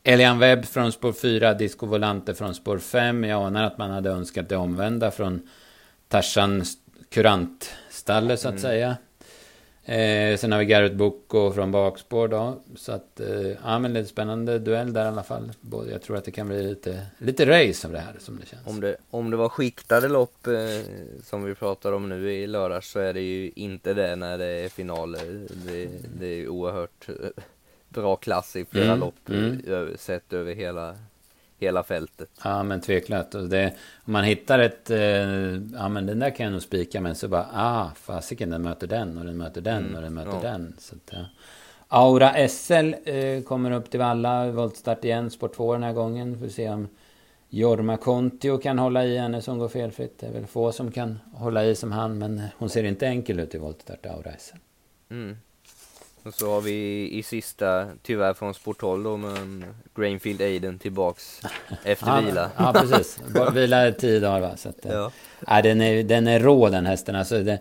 Elian 0.03 0.39
Webb 0.39 0.65
från 0.65 0.93
spår 0.93 1.13
4, 1.13 1.55
Disco 1.55 1.87
Volante 1.87 2.35
från 2.35 2.55
spår 2.55 2.79
5. 2.79 3.25
Jag 3.25 3.47
anar 3.47 3.65
att 3.65 3.79
man 3.79 3.91
hade 3.91 4.11
önskat 4.11 4.49
det 4.49 4.57
omvända 4.57 5.11
från 5.11 5.49
Tarzan 6.09 6.65
Kurant-stallet 7.11 8.41
så 8.41 8.49
att 8.49 8.53
mm. 8.53 8.63
säga. 8.63 8.97
Eh, 9.89 10.37
sen 10.37 10.53
har 10.53 10.59
vi 10.59 10.65
Garrett 10.65 10.95
Boko 10.95 11.53
från 11.53 11.73
bakspår 11.73 12.29
då. 12.29 12.61
Så 12.77 12.93
att, 12.93 13.21
eh, 13.21 13.51
ja 13.65 13.79
men 13.79 13.93
lite 13.93 14.09
spännande 14.09 14.59
duell 14.59 14.93
där 14.93 15.05
i 15.05 15.09
alla 15.09 15.23
fall. 15.23 15.53
Både, 15.61 15.91
jag 15.91 16.03
tror 16.03 16.17
att 16.17 16.25
det 16.25 16.31
kan 16.31 16.49
bli 16.49 16.63
lite, 16.63 17.07
lite 17.19 17.47
race 17.47 17.87
av 17.87 17.93
det 17.93 17.99
här 17.99 18.17
som 18.19 18.39
det 18.41 18.47
känns. 18.47 18.67
Om 18.67 18.81
det, 18.81 18.97
om 19.11 19.31
det 19.31 19.37
var 19.37 19.49
skiktade 19.49 20.09
lopp 20.09 20.47
eh, 20.47 20.53
som 21.25 21.45
vi 21.45 21.55
pratar 21.55 21.93
om 21.93 22.09
nu 22.09 22.33
i 22.33 22.47
lördags 22.47 22.91
så 22.91 22.99
är 22.99 23.15
det 23.15 23.21
ju 23.21 23.51
inte 23.55 23.95
det 23.95 24.17
när 24.17 24.39
det 24.39 24.47
är 24.47 24.69
finaler. 24.69 25.47
Det, 25.67 25.89
det 26.19 26.27
är 26.27 26.49
oerhört 26.49 27.09
eh, 27.09 27.43
bra 27.89 28.17
klass 28.17 28.57
i 28.57 28.65
flera 28.65 28.87
mm, 28.87 29.01
lopp 29.01 29.29
mm. 29.29 29.97
sett 29.97 30.33
över 30.33 30.55
hela 30.55 30.97
hela 31.59 31.83
fältet. 31.83 32.31
Ja, 32.45 32.63
men 32.63 32.81
tveklöst. 32.81 33.33
Det, 33.33 33.75
om 34.05 34.13
man 34.13 34.25
hittar 34.25 34.59
ett, 34.59 34.91
eh, 34.91 34.99
ja 35.75 35.89
men 35.89 36.07
den 36.07 36.19
där 36.19 36.31
kan 36.31 36.45
jag 36.45 36.53
nog 36.53 36.63
spika, 36.63 37.01
men 37.01 37.15
så 37.15 37.29
bara, 37.29 37.47
ah, 37.53 37.91
fasiken, 37.95 38.51
den 38.51 38.63
möter 38.63 38.87
den 38.87 39.19
och 39.19 39.25
den 39.25 39.37
möter 39.37 39.61
den 39.61 39.83
mm, 39.83 39.97
och 39.97 40.03
den 40.03 40.15
möter 40.15 40.33
ja. 40.33 40.41
den. 40.43 40.77
Så 40.79 40.95
att, 40.95 41.13
ja. 41.13 41.25
Aura 41.89 42.49
SL 42.49 42.95
eh, 43.05 43.43
kommer 43.43 43.71
upp 43.71 43.91
till 43.91 44.01
Valla, 44.01 44.51
voltstart 44.51 45.05
igen, 45.05 45.31
sport 45.31 45.57
2 45.57 45.73
den 45.73 45.83
här 45.83 45.93
gången. 45.93 46.39
Får 46.39 46.49
se 46.49 46.69
om 46.69 46.89
Jorma 47.49 47.97
Kontio 47.97 48.59
kan 48.59 48.79
hålla 48.79 49.05
i 49.05 49.19
henne 49.19 49.43
som 49.43 49.59
går 49.59 49.69
felfritt. 49.69 50.19
Det 50.19 50.27
är 50.27 50.33
väl 50.33 50.47
få 50.47 50.73
som 50.73 50.93
kan 50.93 51.19
hålla 51.33 51.65
i 51.65 51.75
som 51.75 51.93
han, 51.93 52.19
men 52.19 52.43
hon 52.59 52.69
ser 52.69 52.85
inte 52.85 53.07
enkel 53.07 53.41
ut 53.41 53.55
i 53.55 53.59
voltstart, 53.59 54.07
Aura 54.07 54.33
SL. 54.39 54.57
Mm. 55.11 55.37
Och 56.23 56.35
så 56.35 56.51
har 56.51 56.61
vi 56.61 57.09
i 57.13 57.23
sista, 57.23 57.87
tyvärr 58.03 58.35
från 58.35 58.55
Sporthåll 58.55 59.03
då, 59.03 59.17
men 59.17 59.65
Grainfield 59.95 60.43
Aiden 60.43 60.79
tillbaks 60.79 61.41
efter 61.85 62.23
vila. 62.23 62.51
Ja, 62.57 62.73
precis. 62.73 63.19
Vila 63.55 63.93
tio 63.93 64.21
dagar 64.21 64.41
va. 64.41 64.57
Så 64.57 64.69
att, 64.69 64.79
ja. 64.83 65.11
ja. 65.47 65.63
den, 65.63 65.81
är, 65.81 66.03
den 66.03 66.27
är 66.27 66.41
rå 66.41 66.69
den 66.69 66.87
hästen. 66.87 67.17
Alltså, 67.17 67.43
det, 67.43 67.59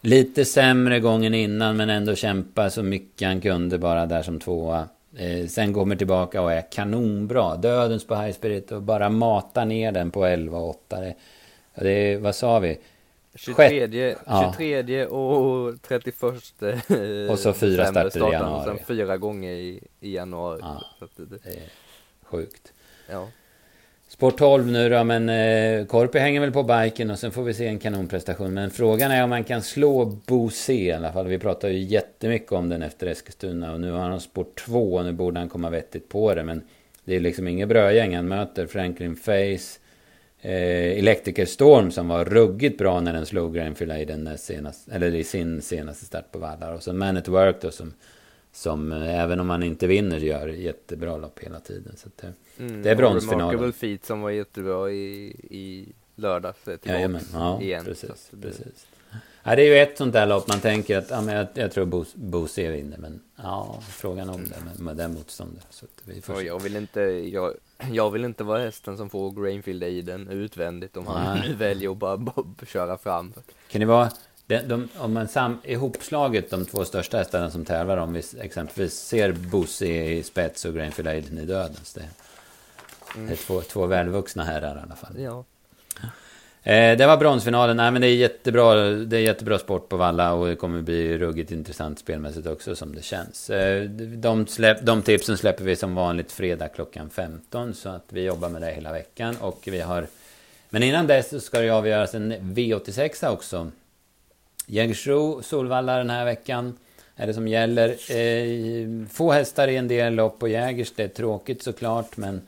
lite 0.00 0.44
sämre 0.44 1.00
gången 1.00 1.34
innan 1.34 1.76
men 1.76 1.90
ändå 1.90 2.14
kämpa 2.14 2.70
så 2.70 2.82
mycket 2.82 3.28
han 3.28 3.40
kunde 3.40 3.78
bara 3.78 4.06
där 4.06 4.22
som 4.22 4.40
tvåa. 4.40 4.88
Eh, 5.16 5.46
sen 5.46 5.74
kommer 5.74 5.96
tillbaka 5.96 6.42
och 6.42 6.52
är 6.52 6.72
kanonbra. 6.72 7.56
Dödens 7.56 8.06
på 8.06 8.16
High 8.16 8.32
Spirit 8.32 8.72
och 8.72 8.82
bara 8.82 9.08
matar 9.08 9.64
ner 9.64 9.92
den 9.92 10.10
på 10.10 10.24
11 10.24 10.58
och 10.58 10.70
8. 10.70 11.00
Det, 11.00 11.14
det, 11.74 12.16
vad 12.16 12.34
sa 12.34 12.58
vi? 12.58 12.78
23, 13.34 14.16
23 14.52 15.06
och 15.06 15.82
31 15.82 16.22
Och 17.30 17.38
så 17.38 17.52
fyra 17.52 17.86
starter 17.86 18.28
i 18.28 18.32
januari. 18.32 18.64
Sen 18.64 18.86
fyra 18.86 19.16
gånger 19.16 19.52
i, 19.52 19.80
i 20.00 20.14
januari. 20.14 20.60
Ja, 20.62 20.84
det, 21.16 21.50
är 21.50 21.62
sjukt. 22.22 22.72
Ja. 23.10 23.28
Sport 24.08 24.38
12 24.38 24.66
nu 24.66 24.88
då, 24.88 25.04
men 25.04 25.28
eh, 25.28 25.86
Korpi 25.86 26.18
hänger 26.18 26.40
väl 26.40 26.52
på 26.52 26.62
biken 26.62 27.10
och 27.10 27.18
sen 27.18 27.30
får 27.30 27.42
vi 27.42 27.54
se 27.54 27.66
en 27.66 27.78
kanonprestation. 27.78 28.54
Men 28.54 28.70
frågan 28.70 29.10
är 29.10 29.24
om 29.24 29.30
man 29.30 29.44
kan 29.44 29.62
slå 29.62 30.04
Bose 30.04 30.72
i 30.72 30.92
alla 30.92 31.12
fall. 31.12 31.26
Vi 31.26 31.38
pratar 31.38 31.68
ju 31.68 31.78
jättemycket 31.78 32.52
om 32.52 32.68
den 32.68 32.82
efter 32.82 33.06
Eskilstuna 33.06 33.72
och 33.72 33.80
nu 33.80 33.92
har 33.92 34.00
han 34.00 34.20
sport 34.20 34.64
2 34.66 34.94
och 34.94 35.04
nu 35.04 35.12
borde 35.12 35.40
han 35.40 35.48
komma 35.48 35.70
vettigt 35.70 36.08
på 36.08 36.34
det. 36.34 36.44
Men 36.44 36.62
det 37.04 37.16
är 37.16 37.20
liksom 37.20 37.48
inget 37.48 37.68
brödgäng 37.68 38.16
han 38.16 38.28
möter. 38.28 38.66
Franklin 38.66 39.16
Face, 39.16 39.78
eh, 40.40 40.98
Electrical 40.98 41.46
Storm 41.46 41.90
som 41.90 42.08
var 42.08 42.24
ruggigt 42.24 42.78
bra 42.78 43.00
när 43.00 43.12
den 43.12 43.26
slog 43.26 43.54
Grenfell 43.54 43.90
i, 43.92 44.04
den 44.04 44.38
senast, 44.38 44.88
eller 44.88 45.14
i 45.14 45.24
sin 45.24 45.62
senaste 45.62 46.04
start 46.04 46.32
på 46.32 46.38
vallar. 46.38 46.74
Och 46.74 46.82
så 46.82 46.92
Man 46.92 47.16
at 47.16 47.28
Work 47.28 47.56
då 47.60 47.70
som, 47.70 47.92
som 48.52 48.92
eh, 48.92 49.22
även 49.22 49.40
om 49.40 49.46
man 49.46 49.62
inte 49.62 49.86
vinner 49.86 50.18
gör 50.18 50.48
jättebra 50.48 51.16
lopp 51.16 51.38
hela 51.38 51.60
tiden. 51.60 51.96
Så 51.96 52.08
det, 52.16 52.32
mm, 52.64 52.82
det 52.82 52.90
är 52.90 52.96
bronsfinalen. 52.96 53.46
Remarkable 53.46 53.72
Feet 53.72 54.04
som 54.04 54.20
var 54.20 54.30
jättebra 54.30 54.90
i, 54.90 55.36
i 55.50 55.88
lördags. 56.14 56.58
Ja, 56.82 57.62
igen. 57.62 57.84
Precis, 57.84 58.30
precis. 58.42 58.86
Ja, 59.48 59.56
det 59.56 59.62
är 59.62 59.66
ju 59.66 59.78
ett 59.78 59.98
sånt 59.98 60.12
där 60.12 60.26
lopp 60.26 60.48
man 60.48 60.60
tänker 60.60 60.98
att 60.98 61.10
ja, 61.10 61.20
men 61.20 61.36
jag, 61.36 61.46
jag 61.54 61.72
tror 61.72 62.04
Bose 62.14 62.70
vinner. 62.70 62.98
Men 62.98 63.20
ja, 63.36 63.82
frågan 63.88 64.30
om 64.30 64.44
det 64.44 64.60
med, 64.64 64.80
med 64.80 64.96
den 64.96 65.14
motståndaren. 65.14 65.66
Så 65.70 65.86
vi 66.04 66.20
får 66.20 66.42
jag 66.42 66.62
vill 66.62 66.76
inte, 66.76 67.00
jag, 67.00 67.54
jag 67.90 68.10
vill 68.10 68.24
inte 68.24 68.44
vara 68.44 68.58
hästen 68.58 68.96
som 68.96 69.10
får 69.10 69.42
Grainfield 69.42 69.82
Aiden 69.82 70.28
utvändigt 70.28 70.96
om 70.96 71.06
han 71.06 71.38
nu 71.38 71.54
väljer 71.58 71.90
att 71.90 71.96
bara, 71.96 72.16
bara 72.16 72.46
köra 72.66 72.98
fram. 72.98 73.32
Kan 73.70 73.80
det 73.80 73.86
vara, 73.86 74.10
de, 74.46 74.58
de, 74.58 74.88
om 74.98 75.12
man 75.12 75.28
sam, 75.28 75.58
ihopslaget 75.64 76.50
de 76.50 76.66
två 76.66 76.84
största 76.84 77.18
hästarna 77.18 77.50
som 77.50 77.64
tävlar 77.64 77.96
om 77.96 78.12
vi 78.12 78.22
exempelvis 78.40 78.94
ser 78.94 79.32
Bose 79.32 79.86
i 79.86 80.22
spets 80.22 80.64
och 80.64 80.74
Grainfield 80.74 81.08
Aiden 81.08 81.38
i 81.38 81.44
dödens. 81.44 81.92
Det, 81.92 82.08
mm. 83.14 83.26
det 83.26 83.32
är 83.32 83.36
två, 83.36 83.60
två 83.60 83.86
välvuxna 83.86 84.44
herrar 84.44 84.76
i 84.76 84.82
alla 84.82 84.96
fall. 84.96 85.20
Ja. 85.20 85.44
Eh, 86.68 86.96
det 86.96 87.06
var 87.06 87.16
bronsfinalen. 87.16 87.76
Nej, 87.76 87.90
men 87.90 88.02
det 88.02 88.08
är, 88.08 88.14
jättebra, 88.14 88.74
det 88.90 89.16
är 89.16 89.20
jättebra 89.20 89.58
sport 89.58 89.88
på 89.88 89.96
Valla 89.96 90.32
och 90.32 90.46
det 90.46 90.56
kommer 90.56 90.82
bli 90.82 91.18
ruggigt 91.18 91.50
intressant 91.50 91.98
spelmässigt 91.98 92.46
också 92.46 92.76
som 92.76 92.94
det 92.94 93.02
känns. 93.02 93.50
Eh, 93.50 93.84
de, 94.00 94.46
släpp, 94.46 94.78
de 94.82 95.02
tipsen 95.02 95.38
släpper 95.38 95.64
vi 95.64 95.76
som 95.76 95.94
vanligt 95.94 96.32
fredag 96.32 96.68
klockan 96.68 97.10
15 97.10 97.74
så 97.74 97.88
att 97.88 98.04
vi 98.08 98.24
jobbar 98.24 98.48
med 98.48 98.62
det 98.62 98.70
hela 98.70 98.92
veckan 98.92 99.36
och 99.40 99.60
vi 99.64 99.80
har... 99.80 100.06
Men 100.70 100.82
innan 100.82 101.06
dess 101.06 101.30
så 101.30 101.40
ska 101.40 101.60
det 101.60 101.70
avgöras 101.70 102.14
en 102.14 102.32
V86 102.32 103.28
också. 103.28 103.70
Jägersro, 104.66 105.42
Solvalla 105.42 105.98
den 105.98 106.10
här 106.10 106.24
veckan 106.24 106.78
är 107.16 107.26
det 107.26 107.34
som 107.34 107.48
gäller. 107.48 107.88
Eh, 107.88 109.06
få 109.10 109.32
hästar 109.32 109.68
i 109.68 109.76
en 109.76 109.88
del 109.88 110.14
lopp 110.14 110.38
på 110.38 110.48
Jägers, 110.48 110.92
det 110.96 111.02
är 111.02 111.08
tråkigt 111.08 111.62
såklart 111.62 112.16
men 112.16 112.40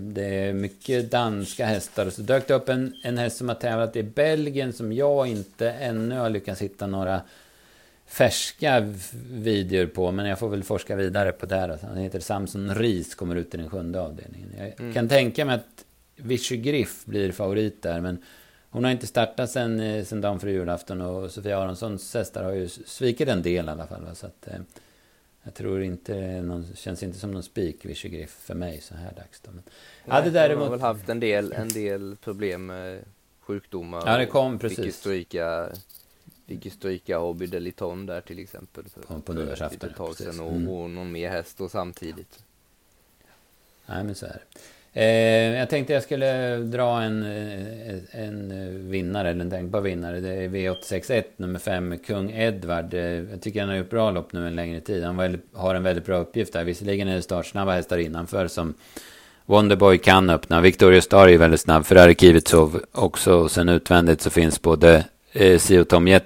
det 0.00 0.24
är 0.24 0.52
mycket 0.52 1.10
danska 1.10 1.66
hästar. 1.66 2.06
Och 2.06 2.12
så 2.12 2.22
dök 2.22 2.48
det 2.48 2.54
upp 2.54 2.68
en, 2.68 2.94
en 3.02 3.18
häst 3.18 3.36
som 3.36 3.48
har 3.48 3.56
tävlat 3.56 3.96
i 3.96 4.02
Belgien 4.02 4.72
som 4.72 4.92
jag 4.92 5.26
inte 5.26 5.70
ännu 5.70 6.18
har 6.18 6.30
lyckats 6.30 6.62
hitta 6.62 6.86
några 6.86 7.22
färska 8.06 8.94
videor 9.30 9.86
på. 9.86 10.10
Men 10.10 10.26
jag 10.26 10.38
får 10.38 10.48
väl 10.48 10.62
forska 10.62 10.96
vidare 10.96 11.32
på 11.32 11.46
det. 11.46 11.78
Han 11.82 11.96
heter 11.96 12.20
Samson 12.20 12.74
Ries, 12.74 13.14
kommer 13.14 13.36
ut 13.36 13.54
i 13.54 13.56
den 13.56 13.70
sjunde 13.70 14.00
avdelningen. 14.00 14.48
Jag 14.58 14.80
mm. 14.80 14.94
kan 14.94 15.08
tänka 15.08 15.44
mig 15.44 15.54
att 15.54 15.84
Vichy 16.16 16.56
Griff 16.56 17.04
blir 17.04 17.32
favorit 17.32 17.82
där. 17.82 18.00
Men 18.00 18.18
hon 18.70 18.84
har 18.84 18.90
inte 18.90 19.06
startat 19.06 19.50
sen, 19.50 19.80
eh, 19.80 20.04
sen 20.04 20.20
dagen 20.20 20.40
före 20.40 20.52
julafton. 20.52 21.00
Och 21.00 21.30
Sofia 21.30 21.58
Aronssons 21.58 22.14
hästar 22.14 22.44
har 22.44 22.52
ju 22.52 22.68
svikit 22.68 23.28
en 23.28 23.42
del 23.42 23.66
i 23.66 23.68
alla 23.68 23.86
fall. 23.86 24.06
Så 24.14 24.26
att, 24.26 24.46
eh, 24.46 24.60
jag 25.50 25.54
tror 25.54 25.82
inte 25.82 26.42
någon, 26.42 26.66
känns 26.74 27.02
inte 27.02 27.18
som 27.18 27.30
någon 27.30 27.42
spik 27.42 27.82
Griff 27.82 28.30
för 28.30 28.54
mig 28.54 28.80
så 28.80 28.94
här 28.94 29.12
dags. 29.12 29.40
Då. 29.40 29.50
Men, 29.50 29.62
Nej, 30.04 30.16
hade 30.16 30.30
däremot... 30.30 30.64
har 30.64 30.70
väl 30.70 30.80
haft 30.80 31.08
en 31.08 31.20
del, 31.20 31.52
en 31.52 31.68
del 31.68 32.16
problem 32.16 32.66
med 32.66 33.04
sjukdomar. 33.40 34.02
Ja, 34.06 34.18
det 34.18 34.26
kom 34.26 34.58
precis. 34.58 34.84
Fick 34.84 34.94
stryka, 34.94 35.68
fick 36.46 36.72
stryka 36.72 37.18
Hobby 37.18 37.46
Deliton 37.46 38.06
där 38.06 38.20
till 38.20 38.38
exempel. 38.38 38.84
För, 38.88 39.00
på, 39.00 39.20
på 39.20 39.32
nyårsafton. 39.32 40.40
Och, 40.40 40.52
mm. 40.52 40.68
och 40.68 40.90
någon 40.90 41.12
mer 41.12 41.30
häst 41.30 41.58
då 41.58 41.68
samtidigt. 41.68 42.44
Nej, 43.86 44.04
men 44.04 44.14
så 44.14 44.26
är 44.26 44.30
det. 44.32 44.60
Eh, 44.92 45.04
jag 45.58 45.70
tänkte 45.70 45.92
jag 45.92 46.02
skulle 46.02 46.56
dra 46.56 47.02
en, 47.02 47.22
eh, 47.22 48.20
en 48.24 48.90
vinnare, 48.90 49.30
eller 49.30 49.40
en 49.40 49.50
tänkbar 49.50 49.80
vinnare. 49.80 50.20
Det 50.20 50.28
är 50.28 50.48
V861, 50.48 51.24
nummer 51.36 51.58
5, 51.58 51.98
Kung 51.98 52.30
Edvard. 52.30 52.94
Eh, 52.94 53.00
jag 53.00 53.40
tycker 53.40 53.60
han 53.60 53.68
har 53.68 53.76
gjort 53.76 53.90
bra 53.90 54.10
lopp 54.10 54.32
nu 54.32 54.46
en 54.46 54.56
längre 54.56 54.80
tid. 54.80 55.04
Han 55.04 55.38
har 55.52 55.74
en 55.74 55.82
väldigt 55.82 56.06
bra 56.06 56.16
uppgift 56.16 56.52
där. 56.52 56.64
Visserligen 56.64 57.08
är 57.08 57.16
det 57.16 57.22
startsnabba 57.22 57.72
hästar 57.72 57.98
innanför 57.98 58.48
som 58.48 58.74
Wonderboy 59.46 59.98
kan 59.98 60.30
öppna. 60.30 60.60
Victoria 60.60 61.02
Star 61.02 61.28
är 61.28 61.38
väldigt 61.38 61.60
snabb. 61.60 61.86
Ferrari 61.86 62.14
Kivitsov 62.14 62.80
också. 62.92 63.34
Och 63.34 63.50
sen 63.50 63.68
utvändigt 63.68 64.20
så 64.20 64.30
finns 64.30 64.62
både 64.62 65.04
eh, 65.32 65.58
Sio 65.58 65.84
Tom 65.84 66.18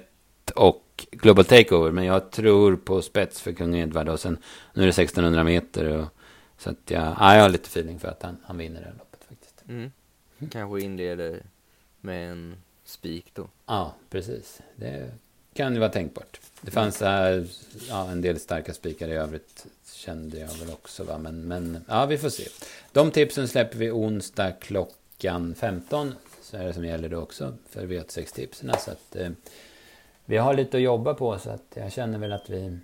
och 0.55 0.81
Global 1.11 1.45
Takeover. 1.45 1.91
Men 1.91 2.05
jag 2.05 2.31
tror 2.31 2.75
på 2.75 3.01
spets 3.01 3.41
för 3.41 3.51
Kung 3.51 3.75
Edvard. 3.75 4.09
Och 4.09 4.19
sen 4.19 4.37
nu 4.73 4.81
är 4.81 4.85
det 4.85 4.91
1600 4.91 5.43
meter. 5.43 5.97
Och, 5.97 6.05
så 6.57 6.69
att 6.69 6.91
jag, 6.91 7.15
ja, 7.19 7.35
jag 7.35 7.41
har 7.41 7.49
lite 7.49 7.67
feeling 7.67 7.99
för 7.99 8.07
att 8.07 8.23
han, 8.23 8.37
han 8.43 8.57
vinner 8.57 8.79
det 8.79 8.85
här 8.85 8.95
loppet 8.97 9.23
faktiskt. 9.29 9.63
Mm. 9.67 9.91
Kanske 10.51 10.85
inleder 10.85 11.41
med 12.01 12.31
en 12.31 12.55
spik 12.83 13.31
då. 13.33 13.47
Ja, 13.65 13.93
precis. 14.09 14.61
Det 14.75 15.11
kan 15.53 15.73
ju 15.73 15.79
vara 15.79 15.89
tänkbart. 15.89 16.39
Det 16.61 16.71
fanns 16.71 17.01
ja, 17.89 18.11
en 18.11 18.21
del 18.21 18.39
starka 18.39 18.73
spikar 18.73 19.07
i 19.07 19.13
övrigt 19.13 19.65
kände 19.93 20.39
jag 20.39 20.47
väl 20.47 20.71
också. 20.71 21.03
Va? 21.03 21.17
Men, 21.17 21.47
men 21.47 21.85
ja, 21.87 22.05
vi 22.05 22.17
får 22.17 22.29
se. 22.29 22.43
De 22.91 23.11
tipsen 23.11 23.47
släpper 23.47 23.77
vi 23.77 23.91
onsdag 23.91 24.51
klockan 24.51 25.55
15. 25.55 26.13
Så 26.41 26.57
är 26.57 26.65
det 26.65 26.73
som 26.73 26.85
gäller 26.85 27.09
då 27.09 27.19
också 27.19 27.53
för 27.69 27.87
V86-tipsen. 27.87 28.71
Så 28.79 28.91
att 28.91 29.15
eh, 29.15 29.29
vi 30.25 30.37
har 30.37 30.53
lite 30.53 30.77
att 30.77 30.83
jobba 30.83 31.13
på 31.13 31.39
så 31.39 31.49
att 31.49 31.73
jag 31.73 31.91
känner 31.91 32.19
väl 32.19 32.33
att 32.33 32.49
vi, 32.49 32.79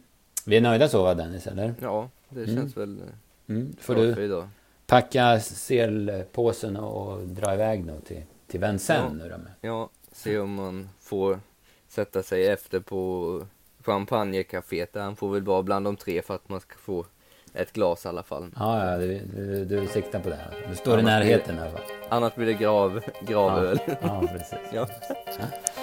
vi 0.46 0.58
är 0.58 0.62
nöjda 0.62 0.90
så 0.90 1.04
va 1.04 1.14
Dennis, 1.14 1.48
eller? 1.48 1.74
Ja, 1.82 2.10
det 2.30 2.46
känns 2.46 2.76
mm. 2.78 2.98
väl 2.98 3.08
mm. 3.56 3.76
Får 3.80 3.96
du 3.96 4.48
packa 4.88 5.40
selpåsen 5.40 6.78
och 6.78 7.28
dra 7.28 7.54
iväg 7.54 7.86
då 7.86 8.00
till, 8.00 8.24
till 8.48 8.60
Vincennes 8.60 9.12
ja. 9.12 9.24
nu 9.24 9.30
då 9.30 9.38
med. 9.38 9.52
Ja, 9.62 9.90
se 10.12 10.40
om 10.40 10.54
man 10.54 10.90
får 11.00 11.40
sätta 11.88 12.24
sig 12.24 12.48
efter 12.48 12.80
på 12.80 13.46
champagnecaféet. 13.86 14.96
Han 14.96 15.16
får 15.16 15.30
väl 15.30 15.44
vara 15.44 15.64
bland 15.64 15.86
de 15.86 15.96
tre 15.96 16.22
för 16.22 16.36
att 16.36 16.50
man 16.50 16.60
ska 16.60 16.76
få 16.78 17.06
ett 17.54 17.74
glas 17.74 18.06
i 18.06 18.08
alla 18.08 18.24
fall. 18.24 18.52
Ja, 18.56 18.92
ja 18.92 18.98
du, 18.98 19.20
du, 19.36 19.66
du 19.66 19.88
siktar 19.88 20.20
på 20.20 20.30
det. 20.30 20.40
Du 20.70 20.76
står 20.76 20.92
annars 20.92 21.04
i 21.04 21.06
närheten 21.06 21.56
blir, 21.56 21.66
i 21.66 21.68
alla 21.68 21.78
fall. 21.78 21.88
Annars 22.10 22.36
blir 22.36 22.46
det 22.46 22.54
grav, 22.54 23.02
gravöl. 23.22 23.80
Ja, 23.88 23.96
ja, 24.02 24.24
precis. 24.28 24.58
ja. 24.74 24.88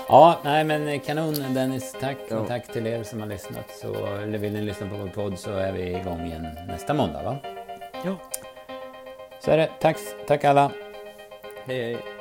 ja, 0.09 0.41
nej 0.45 0.65
men 0.65 1.01
kanon 1.01 1.35
Dennis. 1.55 1.97
Tack 2.01 2.17
ja. 2.29 2.39
och 2.39 2.49
tack 2.49 2.73
till 2.73 2.87
er 2.87 3.03
som 3.03 3.21
har 3.21 3.27
lyssnat. 3.27 3.71
Så, 3.83 4.07
eller 4.07 4.39
vill 4.39 4.53
ni 4.53 4.63
lyssna 4.63 4.89
på 4.89 4.97
vår 4.97 5.09
podd 5.09 5.39
så 5.39 5.51
är 5.51 5.73
vi 5.73 5.97
igång 5.97 6.27
igen 6.27 6.47
nästa 6.69 6.95
måndag 6.95 7.23
va? 7.23 7.37
Ja. 8.05 8.17
Så 9.41 9.51
är 9.51 9.57
det. 9.57 9.71
Tack, 9.81 9.97
tack 10.27 10.45
alla. 10.45 10.71
Hej 11.67 11.83
hej. 11.85 12.18